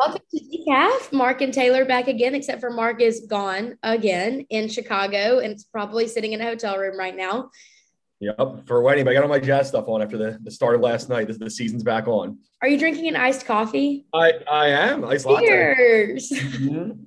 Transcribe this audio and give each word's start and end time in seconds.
Welcome 0.00 0.22
to 0.30 0.40
Decaf. 0.40 1.12
Mark 1.12 1.42
and 1.42 1.52
Taylor 1.52 1.84
back 1.84 2.08
again, 2.08 2.34
except 2.34 2.62
for 2.62 2.70
Mark 2.70 3.02
is 3.02 3.26
gone 3.28 3.76
again 3.82 4.46
in 4.48 4.66
Chicago 4.66 5.40
and 5.40 5.52
it's 5.52 5.64
probably 5.64 6.08
sitting 6.08 6.32
in 6.32 6.40
a 6.40 6.44
hotel 6.44 6.78
room 6.78 6.98
right 6.98 7.14
now. 7.14 7.50
Yep, 8.20 8.66
for 8.66 8.78
a 8.78 8.82
wedding. 8.82 9.04
But 9.04 9.10
I 9.10 9.14
got 9.14 9.24
all 9.24 9.28
my 9.28 9.38
jazz 9.38 9.68
stuff 9.68 9.88
on 9.88 10.00
after 10.00 10.16
the, 10.16 10.38
the 10.42 10.50
start 10.50 10.74
of 10.74 10.80
last 10.80 11.10
night. 11.10 11.26
This, 11.26 11.36
the 11.36 11.50
season's 11.50 11.82
back 11.82 12.08
on. 12.08 12.38
Are 12.62 12.68
you 12.68 12.78
drinking 12.78 13.08
an 13.08 13.16
iced 13.16 13.44
coffee? 13.44 14.06
I 14.14 14.32
I 14.50 14.68
am 14.68 15.04
iced 15.04 15.26
latte. 15.26 15.44
Cheers. 15.44 16.30
Mhm. 16.30 17.04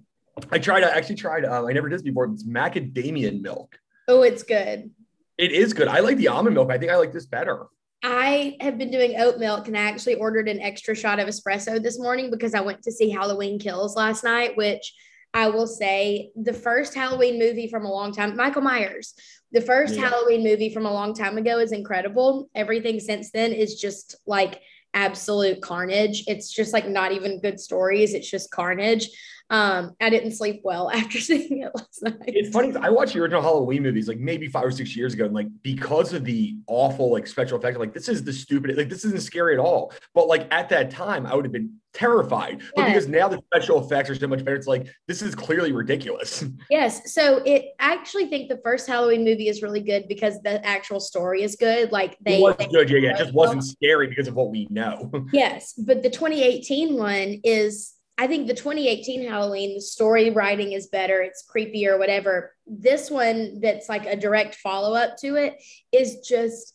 I 0.52 0.60
tried. 0.60 0.84
I 0.84 0.90
actually 0.90 1.16
tried. 1.16 1.46
Um, 1.46 1.66
I 1.66 1.72
never 1.72 1.90
did 1.90 1.96
this 1.96 2.04
before. 2.04 2.26
It's 2.26 2.44
macadamia 2.44 3.42
milk. 3.42 3.76
Oh, 4.08 4.22
it's 4.22 4.44
good. 4.44 4.92
It 5.40 5.52
is 5.52 5.74
good. 5.74 5.88
I 5.88 6.02
like 6.02 6.18
the 6.18 6.28
almond 6.28 6.54
milk. 6.54 6.70
I 6.70 6.78
think 6.78 6.92
I 6.92 6.98
like 6.98 7.12
this 7.12 7.26
better. 7.26 7.66
I 8.04 8.58
have 8.60 8.78
been 8.78 8.92
doing 8.92 9.16
oat 9.18 9.40
milk 9.40 9.68
and 9.70 9.78
I 9.78 9.82
actually 9.84 10.16
ordered 10.16 10.50
an 10.50 10.60
extra 10.60 10.94
shot 10.94 11.20
of 11.20 11.28
espresso 11.30 11.82
this 11.82 11.98
morning 11.98 12.30
because 12.30 12.54
I 12.54 12.60
went 12.60 12.84
to 12.84 12.92
see 12.92 13.10
Halloween 13.10 13.58
Kills 13.60 13.96
last 13.96 14.26
night, 14.26 14.58
which 14.58 14.94
I 15.34 15.50
will 15.50 15.68
say 15.68 16.32
the 16.36 16.54
first 16.54 16.94
Halloween 16.94 17.40
movie 17.40 17.70
from 17.70 17.86
a 17.86 17.92
long 17.92 18.12
time, 18.12 18.36
Michael 18.36 18.62
Myers, 18.62 19.14
the 19.54 19.62
first 19.62 19.96
Yeah. 19.96 20.10
Halloween 20.10 20.44
movie 20.44 20.70
from 20.70 20.86
a 20.86 20.94
long 20.94 21.14
time 21.14 21.38
ago 21.38 21.60
is 21.60 21.72
incredible. 21.72 22.50
Everything 22.54 23.00
since 23.00 23.32
then 23.32 23.54
is 23.54 23.80
just 23.80 24.18
like 24.28 24.62
absolute 24.94 25.62
carnage. 25.62 26.26
It's 26.28 26.52
just 26.52 26.74
like 26.74 26.88
not 26.88 27.14
even 27.14 27.40
good 27.40 27.60
stories, 27.60 28.14
it's 28.14 28.30
just 28.30 28.52
carnage. 28.52 29.10
Um, 29.50 29.96
I 30.02 30.10
didn't 30.10 30.32
sleep 30.32 30.62
well 30.64 30.90
after 30.94 31.20
seeing 31.20 31.62
it 31.62 31.72
last 31.76 32.02
night. 32.04 32.16
It's 32.28 32.50
funny. 32.50 32.76
I 32.76 32.90
watched 32.90 33.14
the 33.14 33.20
original 33.22 33.42
Halloween 33.42 33.84
movies 33.84 34.08
like 34.08 34.20
maybe 34.20 34.48
five 34.48 34.66
or 34.66 34.72
six 34.72 34.96
years 34.96 35.14
ago, 35.14 35.26
and 35.26 35.34
like 35.34 35.48
because 35.62 36.14
of 36.14 36.24
the 36.24 36.56
awful 36.68 37.12
like 37.12 37.28
special 37.28 37.58
effects, 37.58 37.78
like 37.78 37.94
this 37.94 38.10
is 38.10 38.24
the 38.24 38.34
stupid. 38.34 38.78
Like 38.78 38.90
this 38.90 39.06
isn't 39.06 39.22
scary 39.22 39.54
at 39.54 39.60
all. 39.60 39.94
But 40.14 40.28
like 40.28 40.48
at 40.52 40.70
that 40.70 40.92
time, 40.92 41.26
I 41.26 41.36
would 41.36 41.46
have 41.46 41.52
been 41.52 41.76
terrified. 41.94 42.62
But 42.76 42.88
because 42.88 43.08
now 43.08 43.28
the 43.28 43.40
special 43.54 43.86
effects 43.86 44.10
are 44.10 44.16
so 44.16 44.28
much 44.28 44.40
better, 44.44 44.56
it's 44.56 44.66
like 44.68 44.88
this 45.08 45.22
is 45.22 45.36
clearly 45.36 45.72
ridiculous. 45.72 46.44
Yes. 46.70 47.14
So 47.14 47.38
it 47.46 47.74
I 47.80 47.94
actually 47.94 48.28
think 48.28 48.50
the 48.50 48.60
first 48.64 48.88
Halloween 48.88 49.24
movie 49.24 49.48
is 49.48 49.62
really 49.62 49.82
good 49.82 50.08
because 50.08 50.42
the 50.42 50.66
actual 50.66 51.00
story 51.00 51.44
is 51.44 51.56
good. 51.56 51.92
Like 51.92 52.18
they, 52.22 52.38
it 52.38 52.42
was 52.42 52.56
they- 52.58 52.68
good, 52.68 52.90
yeah, 52.90 53.00
yeah. 53.00 53.14
It 53.14 53.18
just 53.18 53.34
wasn't 53.36 53.64
scary 53.64 54.08
because 54.08 54.28
of 54.28 54.36
what 54.36 54.50
we 54.50 54.68
know. 54.72 55.12
Yes, 55.32 55.74
but 55.74 56.02
the 56.02 56.10
2018 56.10 56.96
one 56.98 57.42
is 57.44 57.93
I 58.18 58.28
think 58.28 58.48
the 58.48 58.54
2018 58.54 59.28
Halloween, 59.28 59.74
the 59.76 59.82
story 59.82 60.30
writing 60.30 60.74
is 60.74 60.88
better, 60.88 61.22
it's 61.22 61.44
creepier, 61.44 61.98
whatever. 61.98 62.54
This 62.68 63.10
one 63.10 63.60
that's 63.60 63.90
like 63.90 64.06
a 64.06 64.16
direct 64.16 64.56
follow-up 64.56 65.18
to 65.22 65.36
it 65.36 65.56
is 65.92 66.20
just 66.28 66.74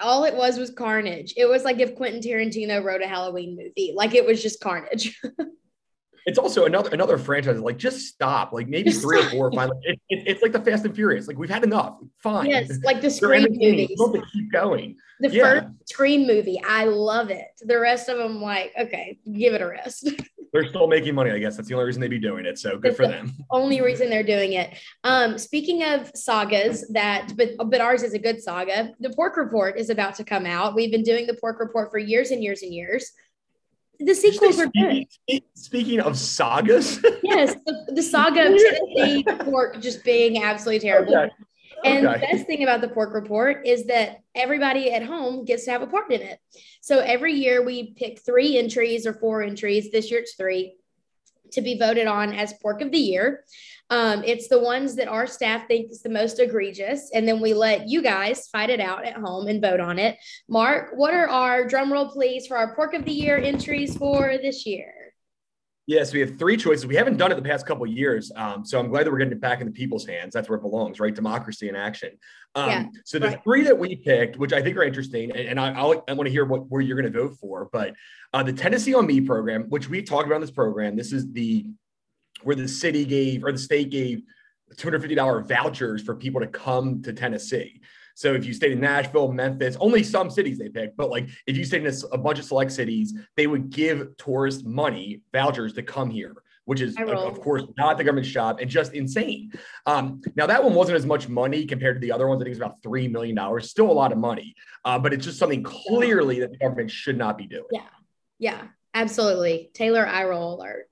all 0.00 0.24
it 0.24 0.34
was 0.34 0.58
was 0.58 0.70
carnage. 0.70 1.34
It 1.36 1.46
was 1.48 1.62
like 1.64 1.78
if 1.78 1.94
Quentin 1.94 2.20
Tarantino 2.20 2.82
wrote 2.84 3.00
a 3.02 3.06
Halloween 3.06 3.56
movie. 3.56 3.92
Like 3.94 4.14
it 4.14 4.26
was 4.26 4.42
just 4.42 4.60
carnage. 4.60 5.20
It's 6.28 6.38
also 6.40 6.64
another 6.64 6.90
another 6.90 7.18
franchise. 7.18 7.60
Like, 7.60 7.76
just 7.78 8.00
stop. 8.08 8.52
Like 8.52 8.66
maybe 8.66 8.90
Just 8.90 9.00
three 9.02 9.20
or 9.20 9.30
four. 9.30 9.52
Fine. 9.52 9.68
Like, 9.68 9.78
it, 9.84 10.00
it- 10.08 10.24
it's 10.26 10.42
like 10.42 10.50
the 10.50 10.60
Fast 10.60 10.84
and 10.84 10.92
Furious. 10.92 11.28
Like 11.28 11.38
we've 11.38 11.48
had 11.48 11.62
enough. 11.62 11.98
Fine. 12.20 12.46
yes, 12.50 12.80
like 12.82 13.00
the 13.00 13.10
Scream 13.12 13.42
movies. 13.48 13.90
To 13.96 14.22
keep 14.32 14.50
going. 14.50 14.96
The 15.20 15.30
Yeah. 15.30 15.42
first 15.60 15.66
Scream 15.88 16.26
movie, 16.26 16.60
I 16.66 16.86
love 16.86 17.30
it. 17.30 17.46
The 17.60 17.78
rest 17.78 18.08
of 18.08 18.18
them, 18.18 18.42
like, 18.42 18.72
okay, 18.76 19.20
give 19.32 19.54
it 19.54 19.60
a 19.62 19.68
rest. 19.68 20.10
They're 20.56 20.68
still 20.68 20.86
making 20.86 21.14
money. 21.14 21.30
I 21.30 21.38
guess 21.38 21.56
that's 21.56 21.68
the 21.68 21.74
only 21.74 21.86
reason 21.86 22.00
they'd 22.00 22.08
be 22.08 22.18
doing 22.18 22.46
it. 22.46 22.58
So 22.58 22.78
good 22.78 22.96
for 22.96 23.06
the- 23.06 23.12
them. 23.12 23.32
only 23.50 23.80
reason 23.80 24.08
they're 24.08 24.22
doing 24.22 24.54
it. 24.54 24.78
Um, 25.04 25.36
speaking 25.38 25.82
of 25.82 26.10
sagas, 26.14 26.86
that 26.92 27.32
but 27.36 27.50
but 27.70 27.80
ours 27.80 28.02
is 28.02 28.14
a 28.14 28.18
good 28.18 28.42
saga. 28.42 28.92
The 29.00 29.10
Pork 29.10 29.36
Report 29.36 29.78
is 29.78 29.90
about 29.90 30.14
to 30.16 30.24
come 30.24 30.46
out. 30.46 30.74
We've 30.74 30.90
been 30.90 31.02
doing 31.02 31.26
the 31.26 31.34
Pork 31.34 31.60
Report 31.60 31.90
for 31.90 31.98
years 31.98 32.30
and 32.30 32.42
years 32.42 32.62
and 32.62 32.72
years. 32.72 33.12
The 33.98 34.14
sequels 34.14 34.58
are 34.60 34.66
good. 34.66 35.06
Speaking, 35.10 35.48
speaking 35.54 36.00
of 36.00 36.18
sagas, 36.18 37.00
Yes, 37.22 37.54
the, 37.64 37.92
the 37.94 38.02
saga 38.02 38.52
of 38.52 38.58
Tennessee 38.58 39.24
pork 39.44 39.80
just 39.80 40.04
being 40.04 40.42
absolutely 40.42 40.80
terrible. 40.80 41.16
Okay. 41.16 41.32
And 41.86 42.06
the 42.06 42.18
best 42.18 42.46
thing 42.46 42.62
about 42.62 42.80
the 42.80 42.88
pork 42.88 43.14
report 43.14 43.66
is 43.66 43.86
that 43.86 44.20
everybody 44.34 44.92
at 44.92 45.02
home 45.02 45.44
gets 45.44 45.64
to 45.64 45.70
have 45.70 45.82
a 45.82 45.86
part 45.86 46.10
in 46.10 46.22
it. 46.22 46.38
So 46.80 46.98
every 46.98 47.32
year 47.32 47.64
we 47.64 47.94
pick 47.94 48.20
three 48.20 48.58
entries 48.58 49.06
or 49.06 49.14
four 49.14 49.42
entries. 49.42 49.90
This 49.90 50.10
year 50.10 50.20
it's 50.20 50.34
three 50.34 50.76
to 51.52 51.62
be 51.62 51.78
voted 51.78 52.06
on 52.06 52.32
as 52.32 52.54
pork 52.54 52.80
of 52.80 52.90
the 52.90 52.98
year. 52.98 53.44
Um, 53.88 54.24
it's 54.24 54.48
the 54.48 54.60
ones 54.60 54.96
that 54.96 55.08
our 55.08 55.26
staff 55.26 55.68
thinks 55.68 56.00
the 56.00 56.08
most 56.08 56.40
egregious, 56.40 57.10
and 57.14 57.26
then 57.26 57.40
we 57.40 57.54
let 57.54 57.88
you 57.88 58.02
guys 58.02 58.48
fight 58.48 58.68
it 58.68 58.80
out 58.80 59.04
at 59.04 59.14
home 59.14 59.46
and 59.46 59.62
vote 59.62 59.78
on 59.78 59.98
it. 59.98 60.18
Mark, 60.48 60.90
what 60.94 61.14
are 61.14 61.28
our 61.28 61.66
drum 61.66 61.92
roll, 61.92 62.08
please, 62.08 62.48
for 62.48 62.56
our 62.56 62.74
pork 62.74 62.94
of 62.94 63.04
the 63.04 63.12
year 63.12 63.38
entries 63.38 63.96
for 63.96 64.38
this 64.42 64.66
year? 64.66 64.92
Yes, 65.86 66.12
we 66.12 66.20
have 66.20 66.38
three 66.38 66.56
choices. 66.56 66.86
We 66.86 66.96
haven't 66.96 67.16
done 67.16 67.32
it 67.32 67.36
the 67.36 67.42
past 67.42 67.66
couple 67.66 67.84
of 67.84 67.90
years, 67.90 68.32
um, 68.36 68.64
so 68.64 68.78
I'm 68.78 68.88
glad 68.88 69.06
that 69.06 69.12
we're 69.12 69.18
getting 69.18 69.32
it 69.32 69.40
back 69.40 69.60
in 69.60 69.66
the 69.66 69.72
people's 69.72 70.06
hands. 70.06 70.34
That's 70.34 70.48
where 70.48 70.58
it 70.58 70.62
belongs, 70.62 71.00
right? 71.00 71.14
Democracy 71.14 71.68
in 71.68 71.76
action. 71.76 72.10
Um, 72.54 72.68
Yeah, 72.68 72.86
so 73.04 73.18
the 73.18 73.28
right. 73.28 73.44
three 73.44 73.62
that 73.62 73.78
we 73.78 73.96
picked, 73.96 74.36
which 74.36 74.52
I 74.52 74.62
think 74.62 74.76
are 74.76 74.82
interesting, 74.82 75.30
and, 75.30 75.48
and 75.48 75.60
I, 75.60 75.72
I'll, 75.72 76.04
I 76.08 76.12
want 76.12 76.26
to 76.26 76.32
hear 76.32 76.44
what 76.44 76.70
where 76.70 76.80
you're 76.80 77.00
going 77.00 77.12
to 77.12 77.18
vote 77.18 77.36
for, 77.40 77.68
but 77.72 77.94
uh, 78.32 78.42
the 78.42 78.52
Tennessee 78.52 78.94
on 78.94 79.06
Me 79.06 79.20
program, 79.20 79.64
which 79.68 79.88
we 79.88 80.02
talked 80.02 80.26
about 80.26 80.36
in 80.36 80.40
this 80.42 80.50
program, 80.50 80.96
this 80.96 81.12
is 81.12 81.32
the 81.32 81.66
where 82.42 82.56
the 82.56 82.68
city 82.68 83.04
gave 83.04 83.44
or 83.44 83.52
the 83.52 83.58
state 83.58 83.90
gave 83.90 84.22
$250 84.74 85.48
vouchers 85.48 86.02
for 86.02 86.14
people 86.14 86.40
to 86.40 86.46
come 86.46 87.02
to 87.02 87.12
Tennessee. 87.12 87.80
So 88.16 88.32
if 88.32 88.46
you 88.46 88.54
stayed 88.54 88.72
in 88.72 88.80
Nashville, 88.80 89.30
Memphis, 89.30 89.76
only 89.78 90.02
some 90.02 90.30
cities 90.30 90.58
they 90.58 90.70
picked, 90.70 90.96
but 90.96 91.10
like 91.10 91.28
if 91.46 91.54
you 91.54 91.66
stayed 91.66 91.84
in 91.84 91.94
a 92.12 92.16
bunch 92.16 92.38
of 92.38 92.46
select 92.46 92.72
cities, 92.72 93.12
they 93.36 93.46
would 93.46 93.68
give 93.68 94.16
tourists 94.16 94.64
money, 94.64 95.20
vouchers 95.34 95.74
to 95.74 95.82
come 95.82 96.08
here, 96.08 96.34
which 96.64 96.80
is 96.80 96.96
of, 96.96 97.38
course 97.42 97.64
not 97.76 97.98
the 97.98 98.04
government 98.04 98.26
shop 98.26 98.58
and 98.58 98.70
just 98.70 98.94
insane. 98.94 99.52
Um, 99.84 100.22
now 100.34 100.46
that 100.46 100.64
one 100.64 100.72
wasn't 100.72 100.96
as 100.96 101.04
much 101.04 101.28
money 101.28 101.66
compared 101.66 101.96
to 101.96 102.00
the 102.00 102.10
other 102.10 102.26
ones. 102.26 102.40
I 102.40 102.44
think 102.44 102.56
it's 102.56 102.58
about 102.58 102.82
three 102.82 103.06
million 103.06 103.36
dollars, 103.36 103.70
still 103.70 103.90
a 103.90 103.92
lot 103.92 104.12
of 104.12 104.18
money, 104.18 104.54
uh, 104.86 104.98
but 104.98 105.12
it's 105.12 105.26
just 105.26 105.38
something 105.38 105.62
clearly 105.62 106.40
that 106.40 106.52
the 106.52 106.56
government 106.56 106.90
should 106.90 107.18
not 107.18 107.36
be 107.36 107.46
doing. 107.46 107.66
Yeah, 107.70 107.82
yeah, 108.38 108.62
absolutely. 108.94 109.70
Taylor, 109.74 110.06
eye 110.06 110.24
roll 110.24 110.58
alert. 110.58 110.88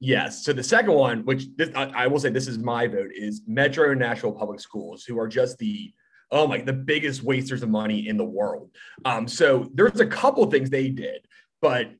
Yes. 0.00 0.44
So 0.44 0.52
the 0.52 0.64
second 0.64 0.94
one, 0.94 1.24
which 1.24 1.46
this, 1.56 1.70
I, 1.76 1.84
I 1.84 2.06
will 2.08 2.18
say 2.18 2.30
this 2.30 2.48
is 2.48 2.58
my 2.58 2.88
vote, 2.88 3.12
is 3.14 3.42
Metro 3.46 3.94
Nashville 3.94 4.32
Public 4.32 4.58
Schools, 4.58 5.04
who 5.04 5.16
are 5.20 5.28
just 5.28 5.58
the 5.58 5.94
oh 6.30 6.46
my 6.46 6.58
the 6.58 6.72
biggest 6.72 7.22
wasters 7.22 7.62
of 7.62 7.68
money 7.68 8.08
in 8.08 8.16
the 8.16 8.24
world. 8.24 8.70
Um, 9.04 9.28
so 9.28 9.70
there's 9.74 10.00
a 10.00 10.06
couple 10.06 10.48
things 10.50 10.70
they 10.70 10.88
did, 10.88 11.26
but 11.60 11.90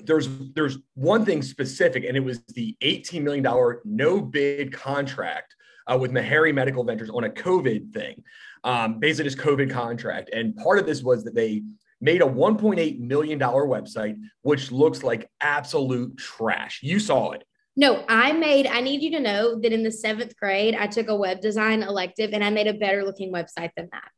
there's 0.00 0.28
there's 0.54 0.78
one 0.94 1.24
thing 1.24 1.42
specific, 1.42 2.04
and 2.04 2.16
it 2.16 2.20
was 2.20 2.40
the 2.54 2.76
18 2.82 3.24
million 3.24 3.42
dollar 3.42 3.80
no 3.84 4.20
bid 4.20 4.72
contract 4.72 5.54
uh, 5.86 5.96
with 5.98 6.12
Meharry 6.12 6.54
Medical 6.54 6.84
Ventures 6.84 7.10
on 7.10 7.24
a 7.24 7.30
COVID 7.30 7.92
thing, 7.92 8.22
um, 8.64 8.98
basically 8.98 9.30
just 9.30 9.38
COVID 9.38 9.70
contract. 9.70 10.30
And 10.32 10.56
part 10.56 10.78
of 10.78 10.86
this 10.86 11.02
was 11.02 11.24
that 11.24 11.34
they 11.34 11.62
made 12.00 12.20
a 12.20 12.26
1.8 12.26 12.98
million 13.00 13.38
dollar 13.38 13.66
website, 13.66 14.16
which 14.42 14.70
looks 14.70 15.02
like 15.02 15.30
absolute 15.40 16.16
trash. 16.18 16.80
You 16.82 17.00
saw 17.00 17.32
it. 17.32 17.44
No, 17.76 18.04
I 18.08 18.32
made, 18.32 18.66
I 18.66 18.80
need 18.80 19.02
you 19.02 19.10
to 19.12 19.20
know 19.20 19.60
that 19.60 19.72
in 19.72 19.82
the 19.82 19.92
seventh 19.92 20.36
grade, 20.36 20.74
I 20.74 20.86
took 20.86 21.08
a 21.08 21.16
web 21.16 21.40
design 21.40 21.82
elective 21.82 22.30
and 22.32 22.42
I 22.42 22.50
made 22.50 22.66
a 22.66 22.74
better 22.74 23.04
looking 23.04 23.32
website 23.32 23.70
than 23.76 23.88
that. 23.92 24.10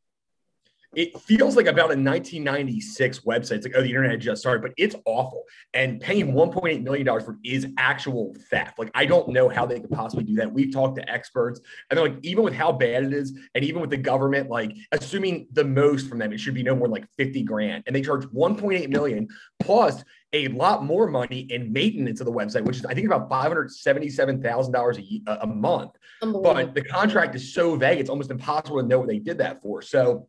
it 0.95 1.21
feels 1.21 1.55
like 1.55 1.67
about 1.67 1.93
a 1.93 1.99
1996 2.01 3.21
website. 3.21 3.57
It's 3.57 3.67
like, 3.67 3.75
oh, 3.77 3.83
the 3.83 3.89
internet 3.91 4.19
just 4.21 4.41
started, 4.41 4.63
but 4.63 4.73
it's 4.79 4.97
awful. 5.05 5.45
And 5.75 6.01
paying 6.01 6.33
1.8 6.33 6.83
million 6.83 7.05
dollars 7.05 7.25
for 7.25 7.33
it 7.33 7.49
is 7.49 7.67
actual 7.77 8.35
theft. 8.51 8.79
Like, 8.79 8.91
I 8.95 9.05
don't 9.05 9.29
know 9.29 9.51
how 9.51 9.67
they 9.67 9.81
could 9.81 9.91
possibly 9.91 10.25
do 10.25 10.35
that. 10.37 10.51
We've 10.51 10.73
talked 10.73 10.97
to 10.97 11.11
experts, 11.11 11.61
and 11.91 11.99
they're 11.99 12.09
like, 12.09 12.19
even 12.23 12.43
with 12.43 12.55
how 12.55 12.73
bad 12.73 13.05
it 13.05 13.13
is, 13.13 13.39
and 13.55 13.65
even 13.65 13.83
with 13.83 13.91
the 13.91 13.99
government, 13.99 14.49
like 14.49 14.75
assuming 14.93 15.47
the 15.53 15.65
most 15.65 16.09
from 16.09 16.19
them, 16.19 16.33
it 16.33 16.41
should 16.41 16.55
be 16.55 16.63
no 16.63 16.75
more 16.75 16.89
like 16.89 17.07
50 17.19 17.43
grand, 17.43 17.85
and 17.87 17.95
they 17.95 18.01
charge 18.01 18.25
1.8 18.27 18.89
million 18.89 19.29
plus 19.61 20.03
a 20.33 20.49
lot 20.49 20.85
more 20.85 21.07
money 21.07 21.47
in 21.51 21.73
maintenance 21.73 22.21
of 22.21 22.27
the 22.27 22.33
website, 22.33 22.65
which 22.65 22.79
is 22.79 22.87
I 22.87 22.95
think 22.95 23.07
about 23.07 23.29
577 23.29 24.43
thousand 24.43 24.73
dollars 24.73 24.99
a 24.99 25.03
ye- 25.03 25.23
a 25.27 25.39
a 25.43 25.47
month. 25.47 25.93
But 26.21 26.75
the 26.75 26.83
contract 26.83 27.35
is 27.35 27.55
so 27.55 27.77
vague 27.77 27.99
it's 27.99 28.11
almost 28.11 28.31
impossible 28.31 28.81
to 28.81 28.87
know 28.87 28.99
what 28.99 29.09
they 29.09 29.19
did 29.19 29.39
that 29.39 29.63
for. 29.63 29.83
So 29.83 30.29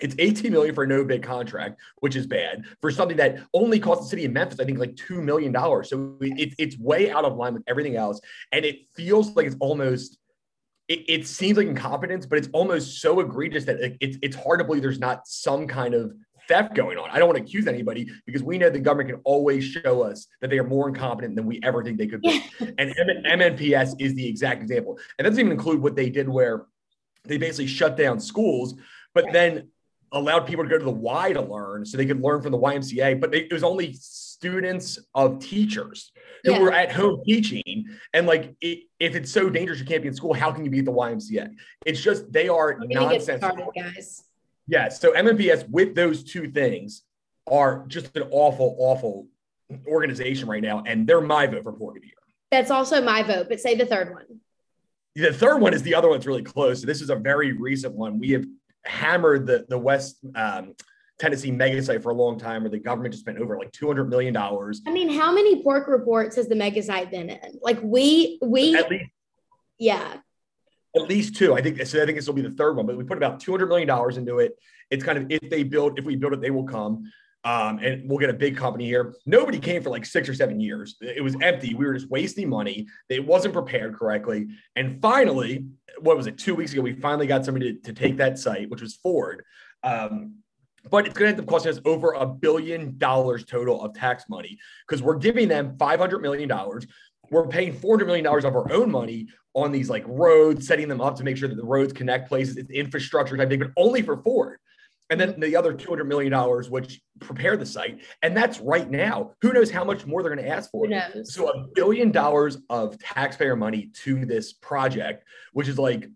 it's 0.00 0.14
18 0.18 0.52
million 0.52 0.74
for 0.74 0.84
a 0.84 0.86
no 0.86 1.04
bid 1.04 1.22
contract 1.22 1.80
which 2.00 2.16
is 2.16 2.26
bad 2.26 2.64
for 2.80 2.90
something 2.90 3.16
that 3.16 3.38
only 3.54 3.78
cost 3.78 4.02
the 4.02 4.08
city 4.08 4.24
of 4.24 4.32
memphis 4.32 4.60
i 4.60 4.64
think 4.64 4.78
like 4.78 4.94
$2 4.94 5.22
million 5.22 5.54
so 5.84 6.16
it, 6.20 6.54
it's 6.58 6.78
way 6.78 7.10
out 7.10 7.24
of 7.24 7.36
line 7.36 7.54
with 7.54 7.62
everything 7.66 7.96
else 7.96 8.20
and 8.52 8.64
it 8.64 8.80
feels 8.94 9.34
like 9.36 9.46
it's 9.46 9.56
almost 9.60 10.18
it, 10.88 11.04
it 11.08 11.26
seems 11.26 11.56
like 11.56 11.66
incompetence 11.66 12.26
but 12.26 12.38
it's 12.38 12.48
almost 12.52 13.00
so 13.00 13.20
egregious 13.20 13.64
that 13.64 13.80
it, 13.80 13.96
it's, 14.00 14.18
it's 14.22 14.36
hard 14.36 14.58
to 14.58 14.64
believe 14.64 14.82
there's 14.82 14.98
not 14.98 15.26
some 15.26 15.66
kind 15.66 15.94
of 15.94 16.12
theft 16.48 16.74
going 16.74 16.96
on 16.98 17.08
i 17.10 17.18
don't 17.18 17.28
want 17.28 17.36
to 17.36 17.42
accuse 17.42 17.66
anybody 17.66 18.08
because 18.24 18.42
we 18.42 18.58
know 18.58 18.70
the 18.70 18.78
government 18.78 19.08
can 19.10 19.20
always 19.24 19.64
show 19.64 20.02
us 20.02 20.26
that 20.40 20.50
they 20.50 20.58
are 20.58 20.66
more 20.66 20.88
incompetent 20.88 21.34
than 21.36 21.46
we 21.46 21.60
ever 21.62 21.82
think 21.82 21.98
they 21.98 22.06
could 22.06 22.22
be 22.22 22.42
and 22.78 22.94
M- 22.98 23.38
MNPS 23.40 23.94
is 24.00 24.14
the 24.14 24.26
exact 24.26 24.62
example. 24.62 24.98
And 25.18 25.24
that 25.24 25.30
doesn't 25.30 25.40
even 25.40 25.52
include 25.52 25.80
what 25.82 25.96
they 25.96 26.08
did 26.10 26.28
where 26.28 26.66
they 27.24 27.36
basically 27.38 27.66
shut 27.66 27.96
down 27.96 28.20
schools, 28.20 28.74
but 29.14 29.24
Right. 29.24 29.32
then 29.32 29.68
allowed 30.12 30.46
people 30.46 30.64
to 30.64 30.70
go 30.70 30.78
to 30.78 30.84
the 30.84 30.90
Y 30.90 31.32
to 31.32 31.40
learn 31.42 31.84
so 31.84 31.96
they 31.96 32.06
could 32.06 32.20
learn 32.22 32.40
from 32.40 32.52
the 32.52 32.58
YMCA. 32.58 33.20
But 33.20 33.34
it 33.34 33.52
was 33.52 33.64
only 33.64 33.92
students 33.94 34.98
of 35.14 35.40
teachers 35.40 36.12
who 36.44 36.52
Yeah. 36.52 36.60
were 36.60 36.72
at 36.72 36.92
home 36.92 37.22
teaching. 37.26 37.86
And 38.14 38.26
like, 38.26 38.54
it, 38.60 38.84
if 39.00 39.16
it's 39.16 39.30
so 39.32 39.50
dangerous 39.50 39.80
you 39.80 39.84
can't 39.86 40.02
be 40.02 40.08
in 40.08 40.14
school, 40.14 40.32
how 40.32 40.52
can 40.52 40.64
you 40.64 40.70
be 40.70 40.78
at 40.78 40.84
the 40.84 40.92
YMCA? 40.92 41.48
It's 41.84 42.00
just 42.00 42.32
they 42.32 42.48
are 42.48 42.74
Don't 42.74 42.84
even 42.92 43.02
get 43.08 43.10
nonsense. 43.12 43.40
started, 43.44 43.66
guys. 43.74 44.22
Yeah. 44.66 44.88
So 44.88 45.12
MNPS 45.12 45.68
with 45.68 45.94
those 45.94 46.24
two 46.24 46.50
things 46.50 47.02
are 47.46 47.84
just 47.86 48.16
an 48.16 48.24
awful, 48.30 48.76
awful 48.78 49.28
organization 49.86 50.48
right 50.48 50.62
now, 50.62 50.82
and 50.86 51.06
they're 51.06 51.20
my 51.20 51.46
vote 51.46 51.62
for 51.64 51.72
pork 51.72 51.96
of 51.96 52.02
the 52.02 52.08
year. 52.08 52.14
That's 52.50 52.70
also 52.70 53.02
my 53.02 53.22
vote, 53.22 53.46
but 53.48 53.60
say 53.60 53.74
the 53.74 53.86
third 53.86 54.12
one. 54.12 54.40
The 55.14 55.32
third 55.32 55.58
one 55.58 55.74
is 55.74 55.82
the 55.82 55.94
other 55.94 56.08
one 56.08 56.18
that's 56.18 56.26
really 56.26 56.42
close. 56.42 56.82
This 56.82 57.00
is 57.00 57.10
a 57.10 57.16
very 57.16 57.52
recent 57.52 57.94
one. 57.94 58.18
We 58.18 58.30
have 58.32 58.44
hammered 58.84 59.46
the 59.46 59.66
the 59.68 59.78
West 59.78 60.18
um, 60.34 60.74
Tennessee 61.18 61.50
mega 61.50 61.82
site 61.82 62.02
for 62.02 62.10
a 62.10 62.14
long 62.14 62.38
time, 62.38 62.62
where 62.62 62.70
the 62.70 62.78
government 62.78 63.14
just 63.14 63.24
spent 63.24 63.38
over 63.38 63.56
like 63.58 63.72
two 63.72 63.86
hundred 63.86 64.10
million 64.10 64.34
dollars. 64.34 64.82
I 64.86 64.92
mean, 64.92 65.08
how 65.08 65.32
many 65.32 65.62
pork 65.62 65.88
reports 65.88 66.36
has 66.36 66.48
the 66.48 66.54
mega 66.54 66.82
site 66.82 67.10
been 67.10 67.30
in? 67.30 67.58
Like 67.62 67.80
we 67.82 68.38
we 68.42 68.76
At 68.76 68.90
least 68.90 69.10
yeah. 69.78 70.18
At 70.96 71.08
least 71.08 71.36
two. 71.36 71.54
I 71.54 71.62
think 71.62 71.84
so. 71.86 72.02
I 72.02 72.06
think 72.06 72.16
this 72.16 72.26
will 72.26 72.34
be 72.34 72.42
the 72.42 72.50
third 72.50 72.76
one, 72.76 72.86
but 72.86 72.96
we 72.96 73.04
put 73.04 73.16
about 73.16 73.40
two 73.40 73.50
hundred 73.52 73.68
million 73.68 73.86
dollars 73.86 74.16
into 74.16 74.38
it. 74.38 74.56
It's 74.90 75.04
kind 75.04 75.18
of 75.18 75.26
if 75.30 75.48
they 75.50 75.62
build, 75.62 75.98
if 75.98 76.04
we 76.04 76.16
build 76.16 76.32
it, 76.32 76.40
they 76.40 76.50
will 76.50 76.64
come. 76.64 77.10
Um, 77.44 77.78
and 77.78 78.10
we'll 78.10 78.18
get 78.18 78.30
a 78.30 78.34
big 78.34 78.56
company 78.56 78.86
here. 78.86 79.14
Nobody 79.24 79.60
came 79.60 79.80
for 79.80 79.90
like 79.90 80.04
six 80.04 80.28
or 80.28 80.34
seven 80.34 80.58
years. 80.58 80.96
It 81.00 81.22
was 81.22 81.36
empty. 81.40 81.74
We 81.74 81.86
were 81.86 81.94
just 81.94 82.10
wasting 82.10 82.48
money. 82.48 82.88
It 83.08 83.24
wasn't 83.24 83.54
prepared 83.54 83.94
correctly. 83.94 84.48
And 84.74 85.00
finally, 85.00 85.66
what 86.00 86.16
was 86.16 86.26
it? 86.26 86.38
Two 86.38 86.56
weeks 86.56 86.72
ago, 86.72 86.82
we 86.82 86.94
finally 86.94 87.28
got 87.28 87.44
somebody 87.44 87.74
to, 87.74 87.80
to 87.82 87.92
take 87.92 88.16
that 88.16 88.40
site, 88.40 88.68
which 88.68 88.82
was 88.82 88.96
Ford. 88.96 89.44
Um, 89.84 90.38
but 90.90 91.06
it's 91.06 91.16
going 91.16 91.28
to 91.28 91.32
end 91.34 91.40
up 91.40 91.46
costing 91.46 91.70
us 91.70 91.80
over 91.84 92.12
a 92.14 92.26
billion 92.26 92.98
dollars 92.98 93.44
total 93.44 93.80
of 93.80 93.94
tax 93.94 94.24
money 94.28 94.58
because 94.86 95.00
we're 95.00 95.16
giving 95.16 95.46
them 95.46 95.76
$500 95.76 96.20
million. 96.20 96.50
We're 97.30 97.46
paying 97.46 97.74
$400 97.74 98.06
million 98.06 98.26
of 98.26 98.56
our 98.56 98.72
own 98.72 98.90
money 98.90 99.28
on 99.56 99.72
these 99.72 99.90
like 99.90 100.04
roads, 100.06 100.66
setting 100.68 100.86
them 100.86 101.00
up 101.00 101.16
to 101.16 101.24
make 101.24 101.36
sure 101.36 101.48
that 101.48 101.56
the 101.56 101.64
roads 101.64 101.92
connect 101.92 102.28
places. 102.28 102.58
It's 102.58 102.70
infrastructure 102.70 103.36
type 103.36 103.48
thing, 103.48 103.58
but 103.58 103.70
only 103.76 104.02
for 104.02 104.18
Ford. 104.18 104.58
And 105.08 105.20
then 105.20 105.32
mm-hmm. 105.32 105.40
the 105.40 105.56
other 105.56 105.72
$200 105.72 106.06
million, 106.06 106.32
which 106.70 107.00
prepare 107.20 107.56
the 107.56 107.64
site. 107.64 108.02
And 108.22 108.36
that's 108.36 108.60
right 108.60 108.90
now. 108.90 109.32
Who 109.40 109.52
knows 109.52 109.70
how 109.70 109.84
much 109.84 110.04
more 110.04 110.22
they're 110.22 110.34
going 110.34 110.44
to 110.44 110.50
ask 110.50 110.70
for? 110.70 110.86
So 111.24 111.48
a 111.48 111.66
billion 111.74 112.10
dollars 112.10 112.58
of 112.68 112.98
taxpayer 112.98 113.56
money 113.56 113.90
to 114.02 114.26
this 114.26 114.52
project, 114.52 115.24
which 115.52 115.68
is 115.68 115.78
like, 115.78 116.10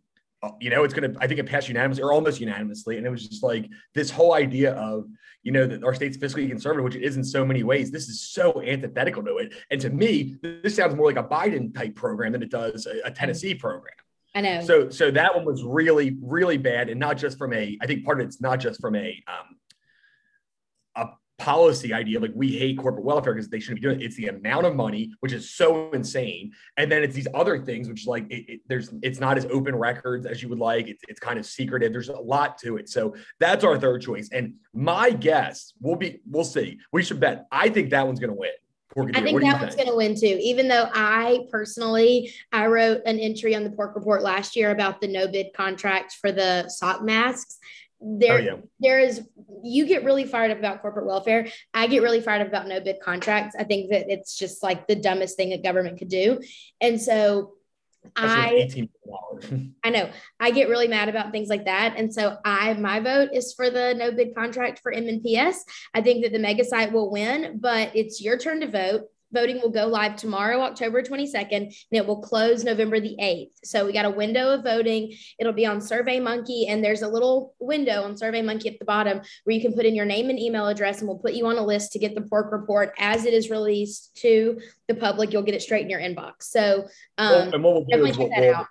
you 0.61 0.71
know, 0.71 0.85
it's 0.85 0.95
going 0.95 1.13
to, 1.13 1.19
I 1.21 1.27
think 1.27 1.41
it 1.41 1.47
passed 1.47 1.69
unanimously 1.69 2.03
or 2.03 2.13
almost 2.13 2.41
unanimously. 2.41 2.97
And 2.97 3.07
it 3.07 3.11
was 3.11 3.29
just 3.29 3.43
like 3.43 3.69
this 3.95 4.11
whole 4.11 4.35
idea 4.35 4.73
of, 4.75 5.05
you 5.43 5.53
know, 5.53 5.67
that 5.67 5.85
our 5.85 5.95
state's 5.95 6.17
fiscally 6.17 6.49
conservative, 6.49 6.85
which 6.85 6.95
it 6.95 7.03
is 7.03 7.17
in 7.17 7.25
so 7.25 7.45
many 7.45 7.63
ways. 7.63 7.91
This 7.91 8.09
is 8.09 8.23
so 8.23 8.63
antithetical 8.63 9.23
to 9.25 9.37
it. 9.39 9.55
And 9.71 9.81
to 9.81 9.91
me, 9.91 10.37
this 10.43 10.77
sounds 10.77 10.95
more 10.95 11.07
like 11.07 11.17
a 11.17 11.29
Biden 11.29 11.75
type 11.75 11.95
program 11.95 12.33
than 12.33 12.43
it 12.43 12.51
does 12.51 12.87
a, 12.87 13.01
a 13.07 13.11
Tennessee 13.11 13.55
program. 13.55 13.95
I 14.35 14.41
know. 14.43 14.61
So, 14.63 14.91
so 14.91 15.11
that 15.11 15.35
one 15.35 15.45
was 15.45 15.65
really, 15.65 16.17
really 16.23 16.57
bad, 16.57 16.89
and 16.89 17.01
not 17.01 17.17
just 17.17 17.37
from 17.37 17.53
a. 17.53 17.77
I 17.83 17.87
think 17.87 18.05
part 18.05 18.21
of 18.21 18.27
it's 18.27 18.41
not 18.41 18.61
just 18.61 18.81
from 18.81 18.95
a 18.95 19.21
um, 19.27 19.57
a 19.57 19.60
policy 21.41 21.93
idea 21.93 22.21
like 22.21 22.33
we 22.35 22.57
hate 22.57 22.79
corporate 22.79 23.05
welfare 23.05 23.35
because 23.35 23.49
they 23.49 23.59
shouldn't 23.59 23.81
be 23.81 23.89
doing 23.89 24.01
it. 24.01 24.05
It's 24.05 24.17
the 24.17 24.29
amount 24.29 24.67
of 24.67 24.77
money, 24.77 25.13
which 25.21 25.33
is 25.33 25.51
so 25.51 25.91
insane, 25.93 26.53
and 26.77 26.91
then 26.91 27.03
it's 27.03 27.15
these 27.15 27.29
other 27.35 27.59
things, 27.59 27.89
which 27.89 28.07
like 28.07 28.31
it, 28.31 28.53
it, 28.53 28.61
there's 28.69 28.93
it's 29.03 29.21
not 29.21 29.37
as 29.39 29.47
open 29.47 29.75
records 29.75 30.27
as 30.27 30.43
you 30.43 30.49
would 30.49 30.59
like. 30.59 30.89
It's 30.89 31.03
it's 31.09 31.21
kind 31.21 31.39
of 31.39 31.47
secretive. 31.47 31.93
There's 31.93 32.09
a 32.09 32.19
lot 32.19 32.59
to 32.59 32.77
it. 32.77 32.89
So 32.89 33.15
that's 33.39 33.65
our 33.65 33.79
third 33.79 34.03
choice, 34.03 34.29
and 34.33 34.55
my 34.75 35.11
guess 35.11 35.73
will 35.81 35.97
be 35.97 36.21
we'll 36.29 36.45
see. 36.45 36.79
We 36.93 37.03
should 37.03 37.21
bet. 37.21 37.47
I 37.51 37.69
think 37.69 37.91
that 37.91 38.07
one's 38.07 38.21
going 38.21 38.31
to 38.31 38.37
win. 38.37 38.51
I 38.97 39.21
think 39.23 39.41
that 39.41 39.61
one's 39.61 39.77
going 39.77 39.89
to 39.89 39.95
win 39.95 40.17
too. 40.17 40.37
Even 40.41 40.67
though 40.67 40.89
I 40.93 41.47
personally, 41.51 42.33
I 42.53 42.67
wrote 42.67 43.03
an 43.07 43.21
entry 43.21 43.55
on 43.55 43.63
the 43.63 43.71
pork 43.71 43.95
report 43.95 44.23
last 44.23 44.57
year 44.57 44.73
about 44.73 45.01
the 45.01 45.07
no 45.07 45.29
bid 45.29 45.53
contract 45.55 46.17
for 46.21 46.33
the 46.33 46.69
sock 46.69 47.03
masks. 47.03 47.59
There, 48.01 48.35
Oh, 48.35 48.37
yeah. 48.39 48.57
there 48.81 48.99
is. 48.99 49.23
You 49.63 49.87
get 49.87 50.05
really 50.05 50.25
fired 50.25 50.51
up 50.51 50.59
about 50.59 50.81
corporate 50.81 51.07
welfare. 51.07 51.49
I 51.75 51.87
get 51.87 52.03
really 52.03 52.21
fired 52.23 52.41
up 52.41 52.49
about 52.49 52.67
no 52.67 52.81
bid 52.81 53.01
contracts. 53.01 53.55
I 53.59 53.65
think 53.65 53.91
that 53.91 54.11
it's 54.11 54.37
just 54.37 54.63
like 54.63 54.87
the 54.87 54.95
dumbest 54.95 55.37
thing 55.37 55.53
a 55.53 55.59
government 55.59 55.99
could 55.99 56.09
do, 56.09 56.41
and 56.81 57.01
so 57.01 57.55
Especially 58.17 58.89
I. 59.53 59.69
I 59.85 59.91
know 59.91 60.11
I 60.39 60.51
get 60.53 60.69
really 60.71 60.89
mad 60.89 61.11
about 61.11 61.33
things 61.33 61.49
like 61.49 61.67
that, 61.67 61.95
and 61.99 62.13
so 62.13 62.39
I 62.45 62.73
my 62.75 63.01
vote 63.01 63.31
is 63.35 63.53
for 63.53 63.69
the 63.69 63.95
no 63.95 64.11
bid 64.13 64.35
contract 64.35 64.81
for 64.83 64.93
MNPS. 64.93 65.57
I 65.93 66.01
think 66.01 66.23
that 66.23 66.33
the 66.33 66.39
mega 66.39 66.65
site 66.65 66.93
will 66.93 67.11
win, 67.11 67.59
but 67.61 67.95
it's 67.95 68.23
your 68.23 68.39
turn 68.39 68.61
to 68.61 68.69
vote. 68.69 69.03
Voting 69.33 69.61
will 69.61 69.71
go 69.71 69.87
live 69.87 70.17
tomorrow, 70.17 70.61
October 70.61 71.03
22nd, 71.03 71.53
and 71.53 71.73
it 71.93 72.07
will 72.07 72.21
close 72.21 72.65
November 72.65 72.99
the 72.99 73.17
8th. 73.21 73.53
So 73.65 73.87
we 73.87 73.93
got 73.93 74.05
a 74.05 74.11
window 74.11 74.53
of 74.53 74.65
voting. 74.65 75.13
It'll 75.39 75.53
be 75.53 75.67
on 75.67 75.81
Survey 75.81 76.19
Monkey, 76.19 76.67
and 76.67 76.83
there's 76.83 77.03
a 77.03 77.09
little 77.09 77.55
window 77.61 78.03
on 78.03 78.17
Survey 78.17 78.43
Monkey 78.43 78.69
at 78.69 78.79
the 78.79 78.85
bottom 78.85 79.21
where 79.45 79.55
you 79.55 79.63
can 79.63 79.73
put 79.73 79.87
in 79.87 79.95
your 79.95 80.07
name 80.07 80.31
and 80.31 80.39
email 80.39 80.67
address, 80.67 80.99
and 80.99 81.09
we'll 81.09 81.19
put 81.19 81.35
you 81.35 81.47
on 81.47 81.57
a 81.59 81.65
list 81.65 81.93
to 81.93 81.99
get 81.99 82.15
the 82.15 82.23
pork 82.23 82.51
report 82.53 82.93
as 82.99 83.25
it 83.25 83.35
is 83.35 83.51
released 83.51 84.17
to 84.17 84.61
the 84.89 84.95
public. 84.95 85.33
You'll 85.33 85.43
get 85.43 85.55
it 85.55 85.63
straight 85.63 85.83
in 85.83 85.91
your 85.91 86.01
inbox. 86.01 86.43
So 86.43 86.89
Well, 87.17 87.43
um, 87.43 87.55
and 87.55 87.63
what 87.63 87.75
we'll 87.75 87.85
do 87.85 87.91
definitely 87.91 88.11
is 88.11 88.17
check 88.17 88.27
we'll, 88.27 88.31
that 88.31 88.41
we'll- 88.41 88.55
out. 88.57 88.67